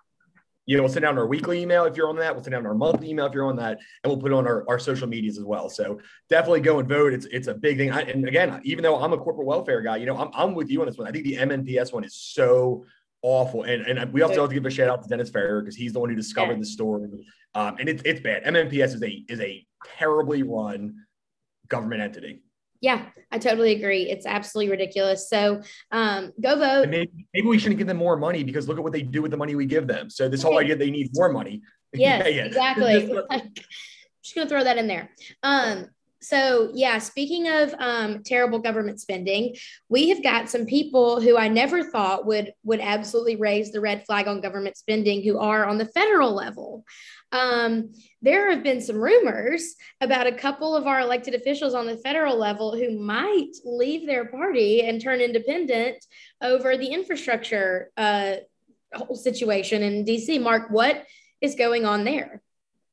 You 0.70 0.78
know, 0.78 0.84
we'll 0.84 0.92
send 0.92 1.04
out 1.04 1.18
our 1.18 1.26
weekly 1.26 1.64
email 1.64 1.86
if 1.86 1.98
you're 1.98 2.10
on 2.10 2.16
that. 2.18 2.36
We'll 2.36 2.44
send 2.44 2.54
out 2.54 2.64
our 2.64 2.76
monthly 2.76 3.10
email 3.10 3.26
if 3.26 3.34
you're 3.34 3.48
on 3.48 3.56
that, 3.56 3.80
and 4.04 4.12
we'll 4.12 4.22
put 4.22 4.32
it 4.32 4.36
on 4.36 4.46
our, 4.46 4.64
our 4.70 4.78
social 4.78 5.08
medias 5.08 5.40
as 5.40 5.44
well. 5.44 5.68
So 5.68 6.00
definitely 6.30 6.60
go 6.62 6.78
and 6.78 6.88
vote. 6.88 7.12
It's 7.12 7.26
it's 7.26 7.48
a 7.48 7.56
big 7.56 7.78
thing. 7.78 7.92
I, 7.92 8.02
and 8.02 8.28
again, 8.28 8.62
even 8.64 8.84
though 8.84 8.96
I'm 9.02 9.12
a 9.12 9.18
corporate 9.18 9.48
welfare 9.48 9.82
guy, 9.82 9.98
you 9.98 10.06
know, 10.06 10.16
I'm, 10.16 10.30
I'm 10.36 10.54
with 10.54 10.70
you 10.70 10.80
on 10.82 10.86
this 10.86 10.96
one. 10.96 11.08
I 11.08 11.12
think 11.12 11.24
the 11.24 11.38
MNPS 11.38 11.92
one 11.92 12.04
is 12.04 12.14
so 12.14 12.86
awful. 13.24 13.64
And 13.64 13.82
and 13.82 14.14
we 14.14 14.22
also 14.22 14.42
have 14.42 14.50
to 14.50 14.54
give 14.54 14.64
a 14.68 14.70
shout 14.70 14.90
out 14.90 15.02
to 15.02 15.10
Dennis 15.10 15.32
Ferrier 15.32 15.62
because 15.62 15.76
he's 15.76 15.92
the 15.92 16.00
one 16.00 16.12
who 16.12 16.16
discovered 16.16 16.54
Yeah. 16.54 16.60
the 16.60 16.66
story. 16.66 17.10
Um, 17.56 17.78
and 17.80 17.90
it's 17.90 18.04
it's 18.06 18.22
bad. 18.22 18.44
MNPS 18.44 18.94
is 18.94 19.02
a 19.02 19.26
is 19.28 19.40
a 19.40 19.66
terribly 19.98 20.44
run 20.44 20.94
government 21.68 22.04
entity. 22.04 22.44
Yeah, 22.82 23.08
I 23.32 23.38
totally 23.40 23.74
agree. 23.74 24.10
It's 24.10 24.26
absolutely 24.26 24.72
ridiculous. 24.72 25.30
So 25.30 25.62
um, 25.92 26.32
go 26.42 26.52
And 26.52 26.60
vote. 26.62 26.90
maybe, 26.90 27.28
maybe 27.34 27.48
we 27.48 27.60
shouldn't 27.60 27.78
give 27.78 27.88
them 27.88 27.98
more 27.98 28.16
money 28.18 28.44
because 28.44 28.68
look 28.68 28.78
at 28.78 28.84
what 28.84 28.94
they 28.94 29.02
do 29.02 29.22
with 29.22 29.32
the 29.32 29.38
money 29.38 29.56
we 29.56 29.66
give 29.66 29.86
them. 29.88 30.10
So 30.10 30.30
this 30.30 30.42
whole 30.42 30.60
idea 30.60 30.76
they 30.76 30.92
need 30.92 31.10
more 31.14 31.30
money. 31.30 31.62
Yes, 31.92 32.22
Yeah, 32.24 32.30
yeah. 32.30 32.46
exactly. 32.46 33.08
Just 33.08 33.28
Like, 33.32 33.56
just 34.24 34.36
gonna 34.36 34.48
throw 34.48 34.64
that 34.64 34.78
in 34.78 34.86
there. 34.86 35.10
Um, 35.42 35.88
so 36.22 36.70
yeah, 36.74 37.00
speaking 37.00 37.48
of 37.50 37.74
um, 37.80 38.22
terrible 38.24 38.60
government 38.60 39.02
spending, 39.02 39.56
we 39.88 40.10
have 40.10 40.22
got 40.22 40.50
some 40.50 40.68
people 40.68 41.20
who 41.20 41.36
I 41.36 41.48
never 41.48 41.84
thought 41.84 42.28
would 42.28 42.54
would 42.64 42.80
absolutely 42.80 43.38
raise 43.38 43.72
the 43.72 43.82
red 43.82 44.06
flag 44.06 44.28
on 44.28 44.40
government 44.40 44.78
spending 44.78 45.24
who 45.24 45.40
are 45.40 45.66
on 45.66 45.80
the 45.80 45.86
federal 45.86 46.34
level. 46.36 46.84
Um, 47.32 47.94
there 48.22 48.50
have 48.52 48.64
been 48.64 48.82
some 48.82 48.98
rumors 48.98 49.76
about 50.02 50.28
a 50.28 50.32
couple 50.32 50.76
of 50.76 50.88
our 50.88 51.00
elected 51.00 51.36
officials 51.36 51.74
on 51.74 51.86
the 51.86 51.98
federal 51.98 52.38
level 52.38 52.76
who 52.76 53.00
might 53.00 53.52
leave 53.64 54.08
their 54.08 54.26
party 54.26 54.82
and 54.82 55.02
turn 55.02 55.22
independent 55.22 56.04
over 56.42 56.76
the 56.76 56.88
infrastructure 56.88 57.92
uh, 57.98 58.36
whole 58.94 59.16
situation 59.16 59.84
in 59.84 60.06
DC. 60.06 60.42
Mark, 60.42 60.70
what 60.70 61.06
is 61.42 61.56
going 61.56 61.86
on 61.86 62.04
there? 62.04 62.42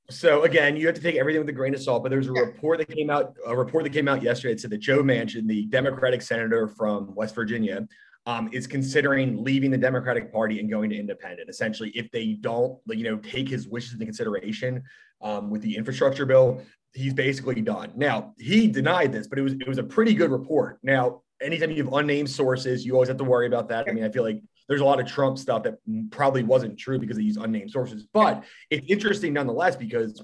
So 0.09 0.45
again, 0.45 0.77
you 0.77 0.87
have 0.87 0.95
to 0.95 1.03
take 1.03 1.17
everything 1.17 1.41
with 1.41 1.49
a 1.49 1.53
grain 1.53 1.75
of 1.75 1.83
salt. 1.83 2.03
But 2.03 2.11
there's 2.11 2.29
a 2.29 2.33
report 2.33 2.79
that 2.79 2.89
came 2.89 3.11
out, 3.11 3.35
a 3.45 3.57
report 3.57 3.85
that 3.85 3.93
came 3.93 4.07
out 4.07 4.23
yesterday. 4.23 4.53
It 4.53 4.61
said 4.61 4.71
that 4.71 4.79
Joe 4.79 5.03
Manchin, 5.03 5.49
the 5.49 5.65
Democratic 5.67 6.23
senator 6.23 6.69
from 6.69 7.15
West 7.15 7.35
Virginia, 7.35 7.89
um, 8.27 8.51
is 8.53 8.67
considering 8.67 9.43
leaving 9.43 9.71
the 9.71 9.79
Democratic 9.79 10.33
Party 10.33 10.59
and 10.59 10.69
going 10.69 10.91
to 10.91 10.97
independent. 10.97 11.49
Essentially, 11.49 11.91
if 11.91 12.11
they 12.11 12.33
don't, 12.35 12.79
you 12.89 13.05
know, 13.05 13.17
take 13.19 13.49
his 13.49 13.69
wishes 13.69 13.93
into 13.95 14.05
consideration 14.05 14.83
um, 15.23 15.49
with 15.49 15.63
the 15.63 15.77
infrastructure 15.77 16.27
bill, 16.27 16.61
he's 16.93 17.15
basically 17.15 17.61
done. 17.61 17.93
Now 17.95 18.35
he 18.39 18.67
denied 18.67 19.13
this, 19.13 19.27
but 19.29 19.39
it 19.39 19.43
was 19.43 19.53
it 19.55 19.69
was 19.69 19.79
a 19.79 19.85
pretty 19.85 20.15
good 20.15 20.31
report. 20.31 20.79
Now, 20.83 21.23
anytime 21.41 21.71
you 21.71 21.85
have 21.85 21.93
unnamed 21.93 22.29
sources, 22.29 22.85
you 22.85 22.95
always 22.95 23.09
have 23.09 23.19
to 23.19 23.25
worry 23.25 23.47
about 23.47 23.69
that. 23.69 23.89
I 23.89 23.93
mean, 23.93 24.05
I 24.05 24.11
feel 24.11 24.25
like 24.25 24.43
there's 24.69 24.81
a 24.81 24.85
lot 24.85 24.99
of 24.99 25.07
Trump 25.07 25.39
stuff 25.39 25.63
that 25.63 25.77
probably 26.11 26.43
wasn't 26.43 26.77
true 26.77 26.99
because 26.99 27.17
of 27.17 27.23
these 27.23 27.37
unnamed 27.37 27.71
sources, 27.71 28.07
but 28.13 28.45
it's 28.71 28.87
interesting 28.89 29.33
nonetheless 29.33 29.77
because 29.77 30.21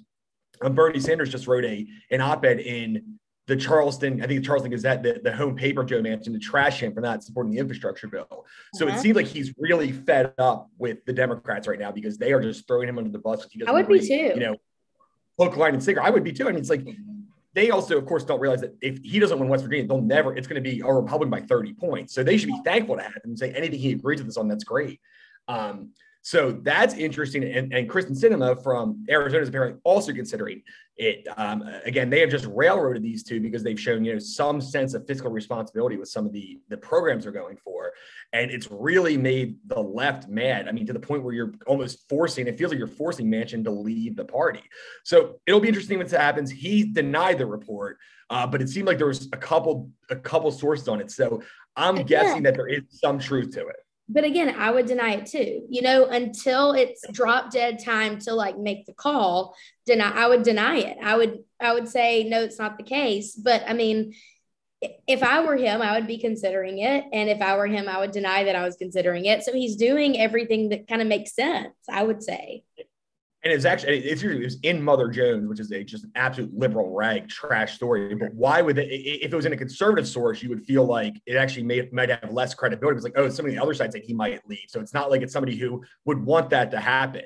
um, 0.62 0.74
Bernie 0.74 0.98
Sanders 0.98 1.30
just 1.30 1.46
wrote 1.46 1.64
a 1.64 1.86
an 2.10 2.20
op-ed 2.20 2.58
in 2.58 3.18
the 3.46 3.56
Charleston, 3.56 4.22
I 4.22 4.26
think 4.26 4.40
the 4.40 4.46
Charleston 4.46 4.70
Gazette, 4.70 5.02
the, 5.02 5.20
the 5.22 5.34
home 5.34 5.56
paper 5.56 5.82
Joe 5.82 6.00
Manchin 6.00 6.32
to 6.32 6.38
trash 6.38 6.80
him 6.80 6.94
for 6.94 7.00
not 7.00 7.24
supporting 7.24 7.50
the 7.52 7.58
infrastructure 7.58 8.06
bill. 8.06 8.46
So 8.74 8.86
Uh-huh. 8.86 8.96
it 8.96 9.00
seems 9.00 9.16
like 9.16 9.26
he's 9.26 9.52
really 9.58 9.90
fed 9.90 10.32
up 10.38 10.70
with 10.78 11.04
the 11.06 11.12
Democrats 11.12 11.66
right 11.66 11.78
now 11.78 11.90
because 11.90 12.18
they 12.18 12.32
are 12.32 12.40
just 12.40 12.68
throwing 12.68 12.88
him 12.88 12.98
under 12.98 13.10
the 13.10 13.18
bus. 13.18 13.46
He 13.50 13.64
I 13.66 13.72
would 13.72 13.88
be 13.88 13.98
too. 14.00 14.14
You 14.14 14.36
know, 14.40 14.56
hook, 15.38 15.56
line, 15.56 15.74
and 15.74 15.82
sinker. 15.82 16.00
I 16.00 16.10
would 16.10 16.22
be 16.22 16.32
too. 16.32 16.44
I 16.48 16.52
mean, 16.52 16.60
it's 16.60 16.70
like 16.70 16.86
they 17.54 17.70
also, 17.70 17.98
of 17.98 18.06
course, 18.06 18.24
don't 18.24 18.40
realize 18.40 18.60
that 18.60 18.74
if 18.80 18.98
he 19.02 19.18
doesn't 19.18 19.38
win 19.38 19.48
West 19.48 19.64
Virginia, 19.64 19.86
they'll 19.88 20.00
never. 20.00 20.34
It's 20.36 20.46
going 20.46 20.62
to 20.62 20.70
be 20.70 20.80
a 20.80 20.86
Republican 20.86 21.30
by 21.30 21.40
30 21.40 21.74
points. 21.74 22.14
So 22.14 22.22
they 22.22 22.36
should 22.38 22.48
be 22.48 22.60
thankful 22.64 22.96
to 22.96 23.02
have 23.02 23.12
him 23.16 23.22
and 23.24 23.38
say 23.38 23.50
anything 23.52 23.78
he 23.80 23.92
agrees 23.92 24.20
with 24.20 24.28
us 24.28 24.36
on. 24.36 24.48
That's 24.48 24.64
great. 24.64 25.00
Um, 25.48 25.90
So 26.22 26.52
that's 26.62 26.94
interesting. 26.94 27.42
And, 27.42 27.72
and 27.72 27.90
Kyrsten 27.90 28.12
Sinema 28.12 28.62
from 28.62 29.04
Arizona 29.10 29.42
is 29.42 29.48
apparently 29.48 29.80
also 29.82 30.12
considering 30.12 30.62
it. 30.96 31.26
Um, 31.36 31.62
again, 31.84 32.10
they 32.10 32.20
have 32.20 32.30
just 32.30 32.46
railroaded 32.46 33.02
these 33.02 33.24
two 33.24 33.40
because 33.40 33.64
they've 33.64 33.78
shown 33.78 34.04
you 34.04 34.12
know 34.12 34.18
some 34.20 34.60
sense 34.60 34.94
of 34.94 35.04
fiscal 35.04 35.32
responsibility 35.32 35.96
with 35.96 36.08
some 36.08 36.24
of 36.24 36.32
the 36.32 36.60
the 36.68 36.76
programs 36.76 37.24
they're 37.24 37.32
going 37.32 37.56
for, 37.56 37.92
and 38.32 38.52
it's 38.52 38.70
really 38.70 39.16
made 39.16 39.56
the 39.66 39.80
left 39.80 40.28
mad. 40.28 40.68
I 40.68 40.72
mean, 40.72 40.86
to 40.86 40.92
the 40.92 41.00
point 41.00 41.24
where 41.24 41.34
you're 41.34 41.54
almost 41.66 42.08
forcing. 42.08 42.46
It 42.46 42.56
feels 42.56 42.70
like 42.70 42.78
you're 42.78 42.86
forcing 42.86 43.26
Manchin 43.26 43.64
to 43.64 43.72
leave 43.72 44.14
the 44.14 44.24
party. 44.24 44.62
So 45.02 45.40
it'll 45.46 45.60
be 45.60 45.68
interesting 45.68 45.98
when 45.98 46.06
that 46.06 46.20
happens. 46.20 46.52
He 46.52 46.84
denied 46.84 47.38
the 47.38 47.46
report, 47.46 47.98
uh, 48.30 48.46
but 48.46 48.62
it 48.62 48.68
seemed 48.68 48.86
like 48.86 48.98
there 48.98 49.08
was 49.08 49.28
a 49.32 49.36
couple 49.36 49.90
a 50.08 50.16
couple 50.16 50.52
sources 50.52 50.86
on 50.86 51.00
it. 51.00 51.10
So 51.10 51.42
I'm 51.74 52.04
guessing 52.04 52.44
that 52.44 52.54
there 52.54 52.68
is 52.68 52.82
some 52.90 53.18
truth 53.18 53.50
to 53.54 53.66
it 53.66 53.76
but 54.12 54.24
again, 54.24 54.54
I 54.56 54.70
would 54.70 54.86
deny 54.86 55.14
it 55.14 55.26
too. 55.26 55.66
You 55.68 55.82
know, 55.82 56.06
until 56.06 56.72
it's 56.72 57.04
drop 57.12 57.50
dead 57.50 57.78
time 57.82 58.18
to 58.20 58.34
like 58.34 58.58
make 58.58 58.86
the 58.86 58.92
call, 58.92 59.56
deny 59.86 60.10
I 60.10 60.28
would 60.28 60.42
deny 60.42 60.78
it. 60.78 60.98
I 61.02 61.16
would 61.16 61.38
I 61.60 61.72
would 61.72 61.88
say 61.88 62.24
no, 62.24 62.42
it's 62.42 62.58
not 62.58 62.76
the 62.76 62.84
case. 62.84 63.34
But 63.34 63.64
I 63.66 63.72
mean, 63.72 64.14
if 65.06 65.22
I 65.22 65.44
were 65.44 65.56
him, 65.56 65.80
I 65.80 65.96
would 65.96 66.06
be 66.06 66.18
considering 66.18 66.78
it. 66.78 67.04
And 67.12 67.28
if 67.30 67.40
I 67.40 67.56
were 67.56 67.68
him, 67.68 67.88
I 67.88 68.00
would 68.00 68.10
deny 68.10 68.44
that 68.44 68.56
I 68.56 68.64
was 68.64 68.76
considering 68.76 69.26
it. 69.26 69.44
So 69.44 69.52
he's 69.52 69.76
doing 69.76 70.18
everything 70.18 70.70
that 70.70 70.88
kind 70.88 71.00
of 71.00 71.08
makes 71.08 71.34
sense, 71.34 71.74
I 71.88 72.02
would 72.02 72.22
say 72.22 72.64
and 73.44 73.52
it's 73.52 73.64
actually 73.64 73.98
it's 73.98 74.22
it 74.22 74.42
was 74.42 74.58
in 74.62 74.80
Mother 74.82 75.08
Jones, 75.08 75.48
which 75.48 75.58
is 75.58 75.70
a 75.72 75.82
just 75.82 76.04
an 76.04 76.12
absolute 76.14 76.56
liberal 76.56 76.94
rag 76.94 77.28
trash 77.28 77.74
story. 77.74 78.14
But 78.14 78.34
why 78.34 78.62
would 78.62 78.78
it, 78.78 78.88
if 78.88 79.32
it 79.32 79.36
was 79.36 79.46
in 79.46 79.52
a 79.52 79.56
conservative 79.56 80.06
source, 80.06 80.42
you 80.42 80.48
would 80.48 80.64
feel 80.64 80.84
like 80.84 81.20
it 81.26 81.34
actually 81.34 81.64
may, 81.64 81.88
might 81.92 82.08
have 82.08 82.30
less 82.30 82.54
credibility. 82.54 82.96
It's 82.96 83.04
like, 83.04 83.14
oh, 83.16 83.28
somebody 83.28 83.56
on 83.56 83.60
the 83.60 83.62
other 83.62 83.74
side 83.74 83.92
said 83.92 84.02
he 84.04 84.14
might 84.14 84.40
leave, 84.48 84.66
so 84.68 84.80
it's 84.80 84.94
not 84.94 85.10
like 85.10 85.22
it's 85.22 85.32
somebody 85.32 85.56
who 85.56 85.82
would 86.04 86.24
want 86.24 86.50
that 86.50 86.70
to 86.70 86.78
happen. 86.78 87.24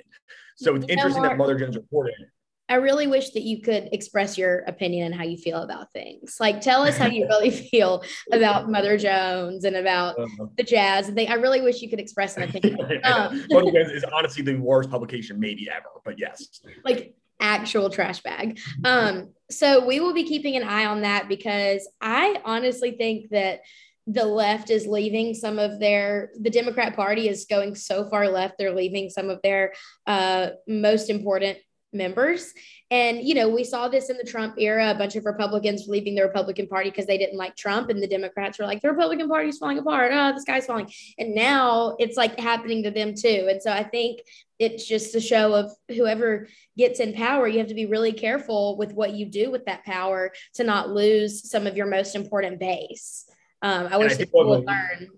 So 0.56 0.74
it's 0.74 0.86
interesting 0.88 1.22
that 1.22 1.36
Mother 1.36 1.58
Jones 1.58 1.76
reported 1.76 2.14
it. 2.18 2.28
I 2.68 2.74
really 2.76 3.06
wish 3.06 3.30
that 3.30 3.42
you 3.42 3.62
could 3.62 3.88
express 3.92 4.36
your 4.36 4.60
opinion 4.60 5.06
and 5.06 5.14
how 5.14 5.24
you 5.24 5.36
feel 5.36 5.62
about 5.62 5.92
things. 5.92 6.36
Like, 6.40 6.60
tell 6.60 6.82
us 6.82 6.96
how 6.96 7.06
you 7.06 7.26
really 7.28 7.50
feel 7.50 8.02
about 8.32 8.70
Mother 8.70 8.98
Jones 8.98 9.64
and 9.64 9.76
about 9.76 10.18
uh-huh. 10.18 10.46
the 10.56 10.64
Jazz. 10.64 11.08
And 11.08 11.16
they, 11.16 11.28
I 11.28 11.34
really 11.34 11.60
wish 11.60 11.80
you 11.80 11.88
could 11.88 12.00
express 12.00 12.36
an 12.36 12.44
opinion. 12.44 12.76
Um, 13.04 13.44
Mother 13.50 13.70
Jones 13.70 13.92
is 13.92 14.04
honestly 14.04 14.42
the 14.42 14.56
worst 14.56 14.90
publication 14.90 15.38
maybe 15.38 15.68
ever, 15.70 15.86
but 16.04 16.18
yes, 16.18 16.60
like 16.84 17.14
actual 17.40 17.90
trash 17.90 18.20
bag. 18.20 18.58
Um, 18.84 19.30
so 19.50 19.86
we 19.86 20.00
will 20.00 20.14
be 20.14 20.24
keeping 20.24 20.56
an 20.56 20.64
eye 20.64 20.86
on 20.86 21.02
that 21.02 21.28
because 21.28 21.88
I 22.00 22.40
honestly 22.44 22.92
think 22.92 23.30
that 23.30 23.60
the 24.06 24.24
left 24.24 24.70
is 24.70 24.86
leaving 24.86 25.34
some 25.34 25.58
of 25.58 25.80
their 25.80 26.30
the 26.40 26.50
democrat 26.50 26.94
party 26.94 27.28
is 27.28 27.44
going 27.44 27.74
so 27.74 28.08
far 28.08 28.28
left 28.28 28.54
they're 28.56 28.72
leaving 28.72 29.10
some 29.10 29.28
of 29.30 29.40
their 29.42 29.72
uh, 30.06 30.50
most 30.68 31.10
important 31.10 31.58
members. 31.92 32.52
And, 32.90 33.20
you 33.22 33.34
know, 33.34 33.48
we 33.48 33.64
saw 33.64 33.88
this 33.88 34.10
in 34.10 34.16
the 34.16 34.24
Trump 34.24 34.54
era, 34.58 34.90
a 34.90 34.94
bunch 34.94 35.16
of 35.16 35.24
Republicans 35.24 35.86
leaving 35.88 36.14
the 36.14 36.22
Republican 36.22 36.68
Party 36.68 36.90
because 36.90 37.06
they 37.06 37.18
didn't 37.18 37.38
like 37.38 37.56
Trump. 37.56 37.90
And 37.90 38.02
the 38.02 38.06
Democrats 38.06 38.58
were 38.58 38.66
like, 38.66 38.80
the 38.80 38.90
Republican 38.90 39.28
Party 39.28 39.48
is 39.48 39.58
falling 39.58 39.78
apart. 39.78 40.12
Oh, 40.14 40.32
the 40.32 40.40
sky's 40.40 40.66
falling. 40.66 40.90
And 41.18 41.34
now 41.34 41.96
it's 41.98 42.16
like 42.16 42.38
happening 42.38 42.82
to 42.84 42.90
them 42.90 43.14
too. 43.14 43.48
And 43.50 43.60
so 43.62 43.72
I 43.72 43.82
think 43.82 44.20
it's 44.58 44.86
just 44.86 45.14
a 45.14 45.20
show 45.20 45.54
of 45.54 45.70
whoever 45.88 46.48
gets 46.76 47.00
in 47.00 47.12
power, 47.12 47.48
you 47.48 47.58
have 47.58 47.68
to 47.68 47.74
be 47.74 47.86
really 47.86 48.12
careful 48.12 48.76
with 48.76 48.92
what 48.92 49.12
you 49.12 49.26
do 49.26 49.50
with 49.50 49.66
that 49.66 49.84
power 49.84 50.32
to 50.54 50.64
not 50.64 50.90
lose 50.90 51.50
some 51.50 51.66
of 51.66 51.76
your 51.76 51.86
most 51.86 52.14
important 52.14 52.60
base. 52.60 53.26
Um, 53.62 53.88
I 53.90 53.96
wish 53.96 54.16
people 54.16 54.48
would 54.48 54.64
learn 54.64 55.08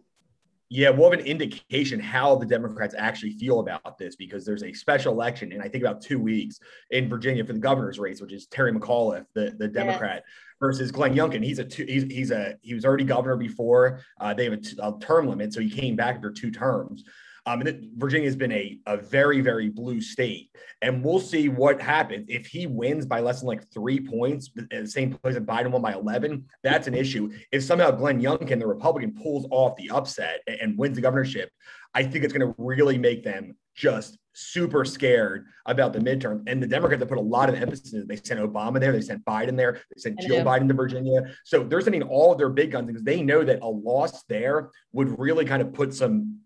yeah, 0.70 0.90
we'll 0.90 1.10
have 1.10 1.18
an 1.18 1.24
indication 1.24 1.98
how 1.98 2.34
the 2.34 2.44
Democrats 2.44 2.94
actually 2.96 3.32
feel 3.32 3.60
about 3.60 3.96
this 3.96 4.16
because 4.16 4.44
there's 4.44 4.62
a 4.62 4.72
special 4.72 5.14
election 5.14 5.50
in 5.52 5.62
I 5.62 5.68
think 5.68 5.82
about 5.82 6.02
two 6.02 6.20
weeks 6.20 6.60
in 6.90 7.08
Virginia 7.08 7.44
for 7.44 7.54
the 7.54 7.58
governor's 7.58 7.98
race, 7.98 8.20
which 8.20 8.32
is 8.32 8.46
Terry 8.46 8.72
McAuliffe, 8.72 9.24
the, 9.34 9.54
the 9.58 9.66
Democrat, 9.66 10.24
yeah. 10.26 10.32
versus 10.60 10.92
Glenn 10.92 11.14
Youngkin. 11.14 11.42
He's 11.42 11.58
a 11.58 11.64
two, 11.64 11.86
he's, 11.86 12.02
he's 12.04 12.30
a 12.30 12.56
he 12.60 12.74
was 12.74 12.84
already 12.84 13.04
governor 13.04 13.36
before. 13.36 14.00
Uh, 14.20 14.34
they 14.34 14.44
have 14.44 14.52
a, 14.52 14.58
t- 14.58 14.78
a 14.82 14.92
term 15.00 15.26
limit, 15.26 15.54
so 15.54 15.60
he 15.60 15.70
came 15.70 15.96
back 15.96 16.16
after 16.16 16.30
two 16.30 16.50
terms. 16.50 17.04
Um, 17.46 17.60
and 17.62 17.90
Virginia 17.96 18.26
has 18.26 18.36
been 18.36 18.52
a, 18.52 18.78
a 18.86 18.96
very, 18.96 19.40
very 19.40 19.68
blue 19.68 20.00
state. 20.00 20.50
And 20.82 21.04
we'll 21.04 21.20
see 21.20 21.48
what 21.48 21.80
happens. 21.80 22.26
If 22.28 22.46
he 22.46 22.66
wins 22.66 23.06
by 23.06 23.20
less 23.20 23.40
than 23.40 23.48
like 23.48 23.70
three 23.72 24.00
points 24.00 24.50
the 24.54 24.86
same 24.86 25.14
place 25.14 25.34
that 25.34 25.46
Biden 25.46 25.70
won 25.70 25.82
by 25.82 25.94
11, 25.94 26.44
that's 26.62 26.86
an 26.86 26.94
issue. 26.94 27.30
If 27.52 27.62
somehow 27.62 27.90
Glenn 27.90 28.20
Youngkin, 28.20 28.58
the 28.58 28.66
Republican, 28.66 29.14
pulls 29.14 29.46
off 29.50 29.76
the 29.76 29.90
upset 29.90 30.40
and 30.46 30.78
wins 30.78 30.96
the 30.96 31.02
governorship, 31.02 31.50
I 31.94 32.02
think 32.04 32.24
it's 32.24 32.32
going 32.32 32.46
to 32.46 32.54
really 32.58 32.98
make 32.98 33.24
them 33.24 33.56
just 33.74 34.18
super 34.32 34.84
scared 34.84 35.46
about 35.66 35.92
the 35.92 35.98
midterm. 35.98 36.42
And 36.46 36.62
the 36.62 36.66
Democrats 36.66 37.00
have 37.00 37.08
put 37.08 37.18
a 37.18 37.20
lot 37.20 37.48
of 37.48 37.56
emphasis. 37.56 38.04
They 38.06 38.16
sent 38.16 38.40
Obama 38.40 38.78
there, 38.78 38.92
they 38.92 39.00
sent 39.00 39.24
Biden 39.24 39.56
there, 39.56 39.80
they 39.94 40.00
sent 40.00 40.20
Joe 40.20 40.44
Biden 40.44 40.68
to 40.68 40.74
Virginia. 40.74 41.34
So 41.44 41.64
they're 41.64 41.80
sending 41.80 42.02
all 42.02 42.32
of 42.32 42.38
their 42.38 42.48
big 42.48 42.72
guns 42.72 42.86
because 42.86 43.02
they 43.02 43.22
know 43.22 43.44
that 43.44 43.60
a 43.62 43.68
loss 43.68 44.22
there 44.24 44.70
would 44.92 45.18
really 45.18 45.44
kind 45.44 45.62
of 45.62 45.72
put 45.72 45.94
some 45.94 46.38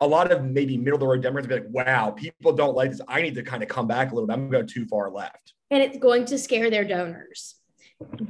a 0.00 0.06
lot 0.06 0.30
of 0.30 0.44
maybe 0.44 0.76
middle 0.76 0.94
of 0.94 1.00
the 1.00 1.06
road 1.06 1.22
Democrats 1.22 1.46
be 1.48 1.54
like, 1.54 1.66
wow, 1.68 2.10
people 2.10 2.52
don't 2.52 2.74
like 2.74 2.90
this. 2.90 3.00
I 3.08 3.22
need 3.22 3.34
to 3.34 3.42
kind 3.42 3.62
of 3.62 3.68
come 3.68 3.86
back 3.86 4.12
a 4.12 4.14
little 4.14 4.26
bit. 4.26 4.34
I'm 4.34 4.50
going 4.50 4.66
too 4.66 4.86
far 4.86 5.10
left. 5.10 5.54
And 5.70 5.82
it's 5.82 5.98
going 5.98 6.26
to 6.26 6.38
scare 6.38 6.70
their 6.70 6.84
donors. 6.84 7.56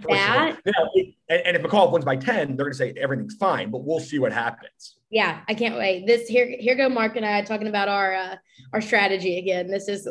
that 0.09 0.59
sure. 0.65 1.05
and, 1.29 1.41
and 1.47 1.57
if 1.57 1.63
McAuliffe 1.63 1.93
wins 1.93 2.05
by 2.05 2.17
10, 2.17 2.57
they're 2.57 2.67
going 2.67 2.73
to 2.73 2.79
say 2.79 2.95
everything's 2.97 3.35
fine, 3.35 3.71
but 3.71 3.85
we'll 3.85 4.01
see 4.01 4.19
what 4.19 4.33
happens. 4.33 4.97
Yeah, 5.11 5.41
I 5.47 5.55
can't 5.55 5.77
wait. 5.77 6.07
This 6.07 6.27
here, 6.27 6.47
here 6.59 6.75
go 6.75 6.89
Mark 6.89 7.17
and 7.17 7.27
I 7.27 7.43
talking 7.43 7.69
about 7.69 7.89
our 7.89 8.15
uh, 8.15 8.37
our 8.73 8.81
strategy 8.81 9.39
again. 9.39 9.71
This 9.71 9.87
is 9.87 10.09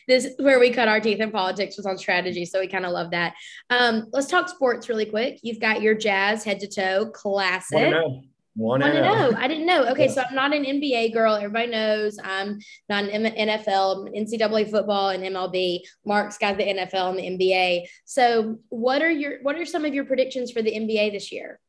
this 0.08 0.34
where 0.38 0.58
we 0.58 0.70
cut 0.70 0.88
our 0.88 0.98
teeth 0.98 1.20
in 1.20 1.30
politics 1.30 1.76
was 1.76 1.86
on 1.86 1.96
strategy, 1.96 2.44
so 2.44 2.58
we 2.58 2.66
kind 2.66 2.84
of 2.84 2.90
love 2.90 3.12
that. 3.12 3.34
Um, 3.70 4.08
let's 4.12 4.26
talk 4.26 4.48
sports 4.48 4.88
really 4.88 5.06
quick. 5.06 5.38
You've 5.42 5.60
got 5.60 5.82
your 5.82 5.94
Jazz 5.94 6.42
head 6.42 6.58
to 6.60 6.66
toe 6.66 7.10
classic. 7.12 7.94
One 8.54 8.80
to 8.80 8.92
know. 8.92 9.32
I 9.36 9.46
didn't 9.46 9.66
know. 9.66 9.84
Okay, 9.90 10.08
so 10.08 10.22
I'm 10.22 10.34
not 10.34 10.54
an 10.54 10.64
NBA 10.64 11.12
girl. 11.12 11.36
Everybody 11.36 11.68
knows 11.68 12.18
I'm 12.22 12.58
not 12.88 13.04
an 13.04 13.24
NFL, 13.24 14.14
NCAA 14.14 14.70
football, 14.70 15.10
and 15.10 15.22
MLB. 15.22 15.80
Mark's 16.04 16.36
got 16.36 16.56
the 16.56 16.64
NFL 16.64 17.10
and 17.10 17.18
the 17.18 17.46
NBA. 17.46 17.86
So, 18.04 18.58
what 18.68 19.02
are 19.02 19.10
your 19.10 19.40
what 19.42 19.56
are 19.56 19.64
some 19.64 19.84
of 19.84 19.94
your 19.94 20.04
predictions 20.04 20.50
for 20.50 20.62
the 20.62 20.72
NBA 20.72 21.12
this 21.12 21.30
year? 21.30 21.60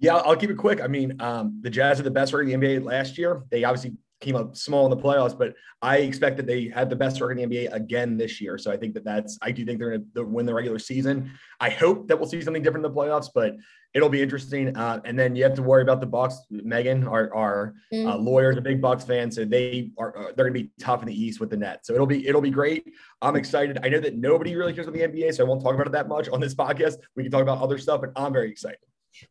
Yeah, 0.00 0.16
I'll 0.16 0.36
keep 0.36 0.50
it 0.50 0.56
quick. 0.56 0.80
I 0.80 0.88
mean, 0.88 1.20
um, 1.20 1.60
the 1.62 1.70
Jazz 1.70 2.00
are 2.00 2.02
the 2.02 2.10
best 2.10 2.32
record 2.32 2.48
in 2.48 2.58
the 2.58 2.66
NBA 2.66 2.84
last 2.84 3.16
year. 3.16 3.44
They 3.50 3.62
obviously 3.62 3.92
came 4.22 4.36
up 4.36 4.56
small 4.56 4.84
in 4.86 4.90
the 4.90 5.02
playoffs, 5.02 5.36
but 5.36 5.54
I 5.82 5.98
expect 5.98 6.36
that 6.38 6.46
they 6.46 6.68
had 6.68 6.88
the 6.88 6.96
best 6.96 7.20
record 7.20 7.38
in 7.38 7.50
the 7.50 7.56
NBA 7.56 7.72
again 7.72 8.16
this 8.16 8.40
year. 8.40 8.56
So 8.56 8.70
I 8.70 8.76
think 8.76 8.94
that 8.94 9.04
that's 9.04 9.38
I 9.42 9.50
do 9.50 9.66
think 9.66 9.78
they're 9.78 9.90
going 9.90 10.06
to 10.14 10.24
win 10.24 10.46
the 10.46 10.54
regular 10.54 10.78
season. 10.78 11.30
I 11.60 11.68
hope 11.68 12.08
that 12.08 12.18
we'll 12.18 12.28
see 12.28 12.40
something 12.40 12.62
different 12.62 12.86
in 12.86 12.92
the 12.92 12.98
playoffs, 12.98 13.28
but 13.34 13.56
it'll 13.92 14.08
be 14.08 14.22
interesting. 14.22 14.76
Uh, 14.76 15.00
and 15.04 15.18
then 15.18 15.36
you 15.36 15.42
have 15.42 15.54
to 15.54 15.62
worry 15.62 15.82
about 15.82 16.00
the 16.00 16.06
Bucks. 16.06 16.38
Megan, 16.50 17.06
our, 17.06 17.34
our 17.34 17.74
mm. 17.92 18.08
uh, 18.08 18.16
lawyers, 18.16 18.56
a 18.56 18.60
big 18.60 18.80
Bucks 18.80 19.04
fan, 19.04 19.30
so 19.30 19.44
they 19.44 19.90
are 19.98 20.16
uh, 20.16 20.22
they're 20.36 20.48
going 20.48 20.54
to 20.54 20.62
be 20.62 20.70
tough 20.80 21.02
in 21.02 21.08
the 21.08 21.20
East 21.22 21.40
with 21.40 21.50
the 21.50 21.56
net. 21.56 21.84
So 21.84 21.92
it'll 21.92 22.06
be 22.06 22.26
it'll 22.26 22.40
be 22.40 22.50
great. 22.50 22.92
I'm 23.20 23.36
excited. 23.36 23.78
I 23.82 23.88
know 23.88 24.00
that 24.00 24.16
nobody 24.16 24.54
really 24.56 24.72
cares 24.72 24.86
about 24.86 24.98
the 24.98 25.06
NBA, 25.06 25.34
so 25.34 25.44
I 25.44 25.48
won't 25.48 25.62
talk 25.62 25.74
about 25.74 25.86
it 25.86 25.92
that 25.92 26.08
much 26.08 26.28
on 26.28 26.40
this 26.40 26.54
podcast. 26.62 26.94
We 27.16 27.24
can 27.24 27.32
talk 27.32 27.42
about 27.42 27.60
other 27.60 27.78
stuff, 27.78 28.00
but 28.00 28.12
I'm 28.16 28.32
very 28.32 28.50
excited. 28.50 28.78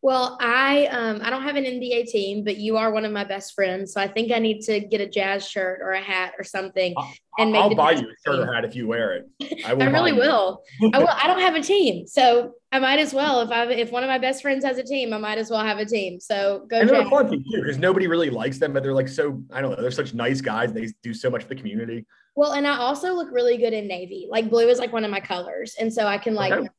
Well, 0.02 0.38
I 0.40 0.88
um 0.88 1.22
I 1.24 1.30
don't 1.30 1.44
have 1.44 1.56
an 1.56 1.66
NBA 1.66 2.08
team, 2.08 2.44
but 2.44 2.58
you 2.58 2.78
are 2.78 2.92
one 2.92 3.06
of 3.06 3.12
my 3.12 3.24
best 3.24 3.54
friends, 3.54 3.94
so 3.94 4.02
I 4.02 4.08
think 4.08 4.32
I 4.32 4.40
need 4.40 4.62
to 4.62 4.80
get 4.80 5.02
a 5.02 5.08
jazz 5.08 5.48
shirt 5.48 5.80
or 5.82 5.92
a 5.92 6.02
hat 6.02 6.34
or 6.38 6.44
something. 6.44 6.94
And 7.38 7.56
I'll, 7.56 7.64
I'll 7.64 7.76
buy 7.76 7.92
you 7.92 8.08
a 8.08 8.14
shirt 8.26 8.40
or 8.40 8.54
hat 8.54 8.66
if 8.66 8.76
you 8.76 8.88
wear 8.88 9.14
it. 9.14 9.30
I, 9.66 9.72
I 9.72 9.86
really 9.86 10.14
will. 10.14 10.64
I 10.94 11.00
will. 11.00 11.08
I 11.08 11.28
don't 11.28 11.40
have 11.40 11.56
a 11.56 11.62
team, 11.62 12.08
so 12.08 12.54
I 12.72 12.80
might 12.80 13.00
as 13.00 13.14
well. 13.14 13.42
If 13.42 13.52
I 13.52 13.66
if 13.72 13.92
one 13.92 14.04
of 14.04 14.08
my 14.08 14.18
best 14.18 14.42
friends 14.42 14.64
has 14.66 14.78
a 14.78 14.84
team, 14.84 15.14
I 15.14 15.18
might 15.18 15.38
as 15.38 15.50
well 15.50 15.64
have 15.64 15.78
a 15.78 15.86
team. 15.86 16.20
So 16.20 16.66
go. 16.70 16.80
And 16.80 16.90
they're 16.90 17.10
fun 17.10 17.30
too, 17.30 17.44
because 17.62 17.78
nobody 17.78 18.08
really 18.08 18.30
likes 18.30 18.60
them, 18.60 18.74
but 18.74 18.84
they're 18.84 18.94
like 18.94 19.08
so 19.08 19.44
I 19.52 19.62
don't 19.62 19.72
know. 19.72 19.82
They're 19.82 19.92
such 19.92 20.14
nice 20.14 20.42
guys. 20.42 20.72
and 20.72 20.78
They 20.78 20.92
do 21.04 21.14
so 21.14 21.30
much 21.30 21.44
for 21.44 21.50
the 21.50 21.56
community. 21.56 22.06
Well, 22.36 22.54
and 22.54 22.66
I 22.66 22.78
also 22.78 23.14
look 23.14 23.32
really 23.32 23.58
good 23.58 23.74
in 23.74 23.88
navy. 23.88 24.28
Like 24.30 24.50
blue 24.50 24.70
is 24.70 24.80
like 24.80 24.94
one 24.94 25.04
of 25.04 25.12
my 25.12 25.20
colors, 25.20 25.76
and 25.80 25.94
so 25.94 26.08
I 26.08 26.18
can 26.18 26.34
like. 26.34 26.54
Okay. 26.54 26.70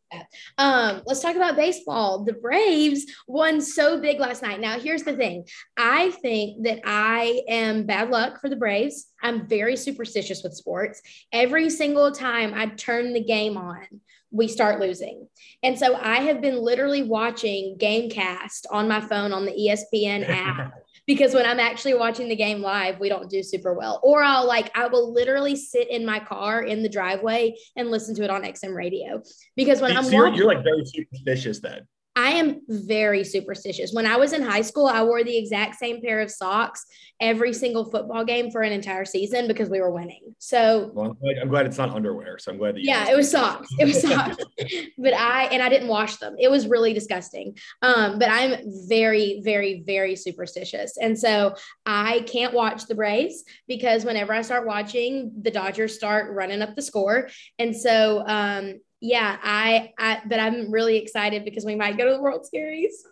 Um, 0.59 1.03
let's 1.07 1.21
talk 1.21 1.37
about 1.37 1.57
baseball. 1.57 2.25
The 2.25 2.35
Braves 2.35 3.07
won 3.27 3.63
so 3.63 3.99
big 3.99 4.21
last 4.21 4.43
night. 4.43 4.61
Now, 4.61 4.79
here's 4.79 5.05
the 5.05 5.17
thing. 5.17 5.47
I 5.79 6.11
think 6.11 6.65
that 6.65 6.81
I 6.85 7.43
am 7.49 7.87
bad 7.87 8.11
luck 8.11 8.39
for 8.41 8.51
the 8.51 8.57
Braves. 8.57 9.07
I'm 9.23 9.47
very 9.47 9.75
superstitious 9.75 10.43
with 10.43 10.55
sports. 10.55 11.01
Every 11.33 11.71
single 11.71 12.13
time 12.13 12.53
I 12.55 12.67
turn 12.67 13.15
the 13.15 13.25
game 13.25 13.57
on, 13.57 13.87
we 14.31 14.49
start 14.49 14.81
losing. 14.81 15.29
And 15.63 15.79
so 15.79 15.95
I 15.95 16.21
have 16.21 16.41
been 16.41 16.57
literally 16.57 17.03
watching 17.03 17.77
Gamecast 17.79 18.67
on 18.71 18.89
my 18.89 19.01
phone 19.01 19.33
on 19.33 19.47
the 19.47 19.53
ESPN 19.53 20.29
app 20.29 20.75
because 21.07 21.35
when 21.35 21.47
I'm 21.47 21.61
actually 21.61 21.95
watching 21.95 22.29
the 22.29 22.37
game 22.37 22.61
live, 22.61 23.01
we 23.01 23.09
don't 23.09 23.29
do 23.29 23.43
super 23.43 23.75
well. 23.75 24.01
Or 24.03 24.23
I'll 24.23 24.47
like, 24.47 24.71
I 24.77 24.87
will 24.87 25.13
literally 25.13 25.57
sit 25.57 25.91
in 25.91 26.07
my 26.07 26.21
car 26.21 26.63
in 26.63 26.83
the 26.83 26.89
driveway 26.89 27.57
and 27.77 27.91
listen 27.91 28.15
to 28.17 28.25
it 28.25 28.31
on 28.31 28.43
XM 28.43 28.75
radio 28.75 29.23
because 29.57 29.81
when 29.81 29.93
so 29.93 29.99
I'm 29.99 30.13
you're, 30.13 30.25
watching, 30.25 30.39
you're 30.39 30.47
like 30.47 30.65
very 30.65 30.85
superstitious 30.85 31.61
then. 31.61 31.87
I 32.15 32.33
am 32.33 32.61
very 32.69 33.25
superstitious. 33.25 33.93
When 33.95 34.07
I 34.07 34.17
was 34.17 34.35
in 34.35 34.43
high 34.43 34.61
school, 34.61 34.87
I 34.87 35.03
wore 35.03 35.25
the 35.25 35.37
exact 35.37 35.77
same 35.77 36.03
pair 36.03 36.21
of 36.21 36.31
socks 36.31 36.85
every 37.21 37.55
single 37.55 37.91
football 37.91 38.25
game 38.25 38.51
for 38.51 38.61
an 38.63 38.73
entire 38.73 39.07
season 39.07 39.47
because 39.47 39.71
we 39.71 39.81
were 39.81 39.91
winning. 39.91 40.35
So 40.39 40.91
well, 40.93 41.07
I'm, 41.07 41.15
glad, 41.15 41.39
I'm, 41.41 41.49
glad, 41.49 41.67
it's 41.67 41.79
not 41.79 41.91
underwear. 41.91 42.37
So 42.39 42.53
I'm 42.53 42.59
glad 42.59 42.75
that 42.75 42.85
yeah, 42.85 43.09
it 43.09 43.17
was 43.17 43.31
socks. 43.31 43.69
It 43.79 43.87
was 43.87 44.03
socks. 44.03 44.37
but 44.99 45.15
I 45.15 45.45
and 45.45 45.63
I 45.63 45.71
didn't 45.71 45.89
wash 45.89 46.17
them. 46.17 46.35
It 46.39 46.51
was 46.51 46.67
really 46.67 46.93
disgusting. 46.93 47.57
Um, 47.81 48.19
but 48.19 48.29
I'm 48.31 48.57
very, 48.89 49.41
very, 49.43 49.83
very 49.87 50.15
superstitious, 50.15 50.99
and 51.01 51.19
so 51.19 51.55
I 51.87 52.27
can't 52.27 52.53
watch 52.53 52.87
the 52.87 52.95
Braves 52.95 53.45
because 53.67 54.05
whenever 54.05 54.35
I 54.35 54.43
start 54.43 54.67
watching, 54.67 55.33
the 55.41 55.51
Dodgers 55.51 55.95
start 55.95 56.35
running 56.35 56.61
up 56.61 56.75
the 56.75 56.83
score, 56.83 57.29
and 57.59 57.75
so 57.75 58.23
um, 58.27 58.81
yeah, 59.03 59.37
I, 59.43 59.93
I, 59.99 60.23
but 60.27 60.39
I'm 60.39 60.71
really 60.71 60.97
excited 60.97 61.45
because 61.45 61.65
we 61.65 61.75
might 61.75 61.99
go 61.99 62.07
to 62.07 62.13
the 62.13 62.23
World 62.23 62.47
Series. 62.47 63.05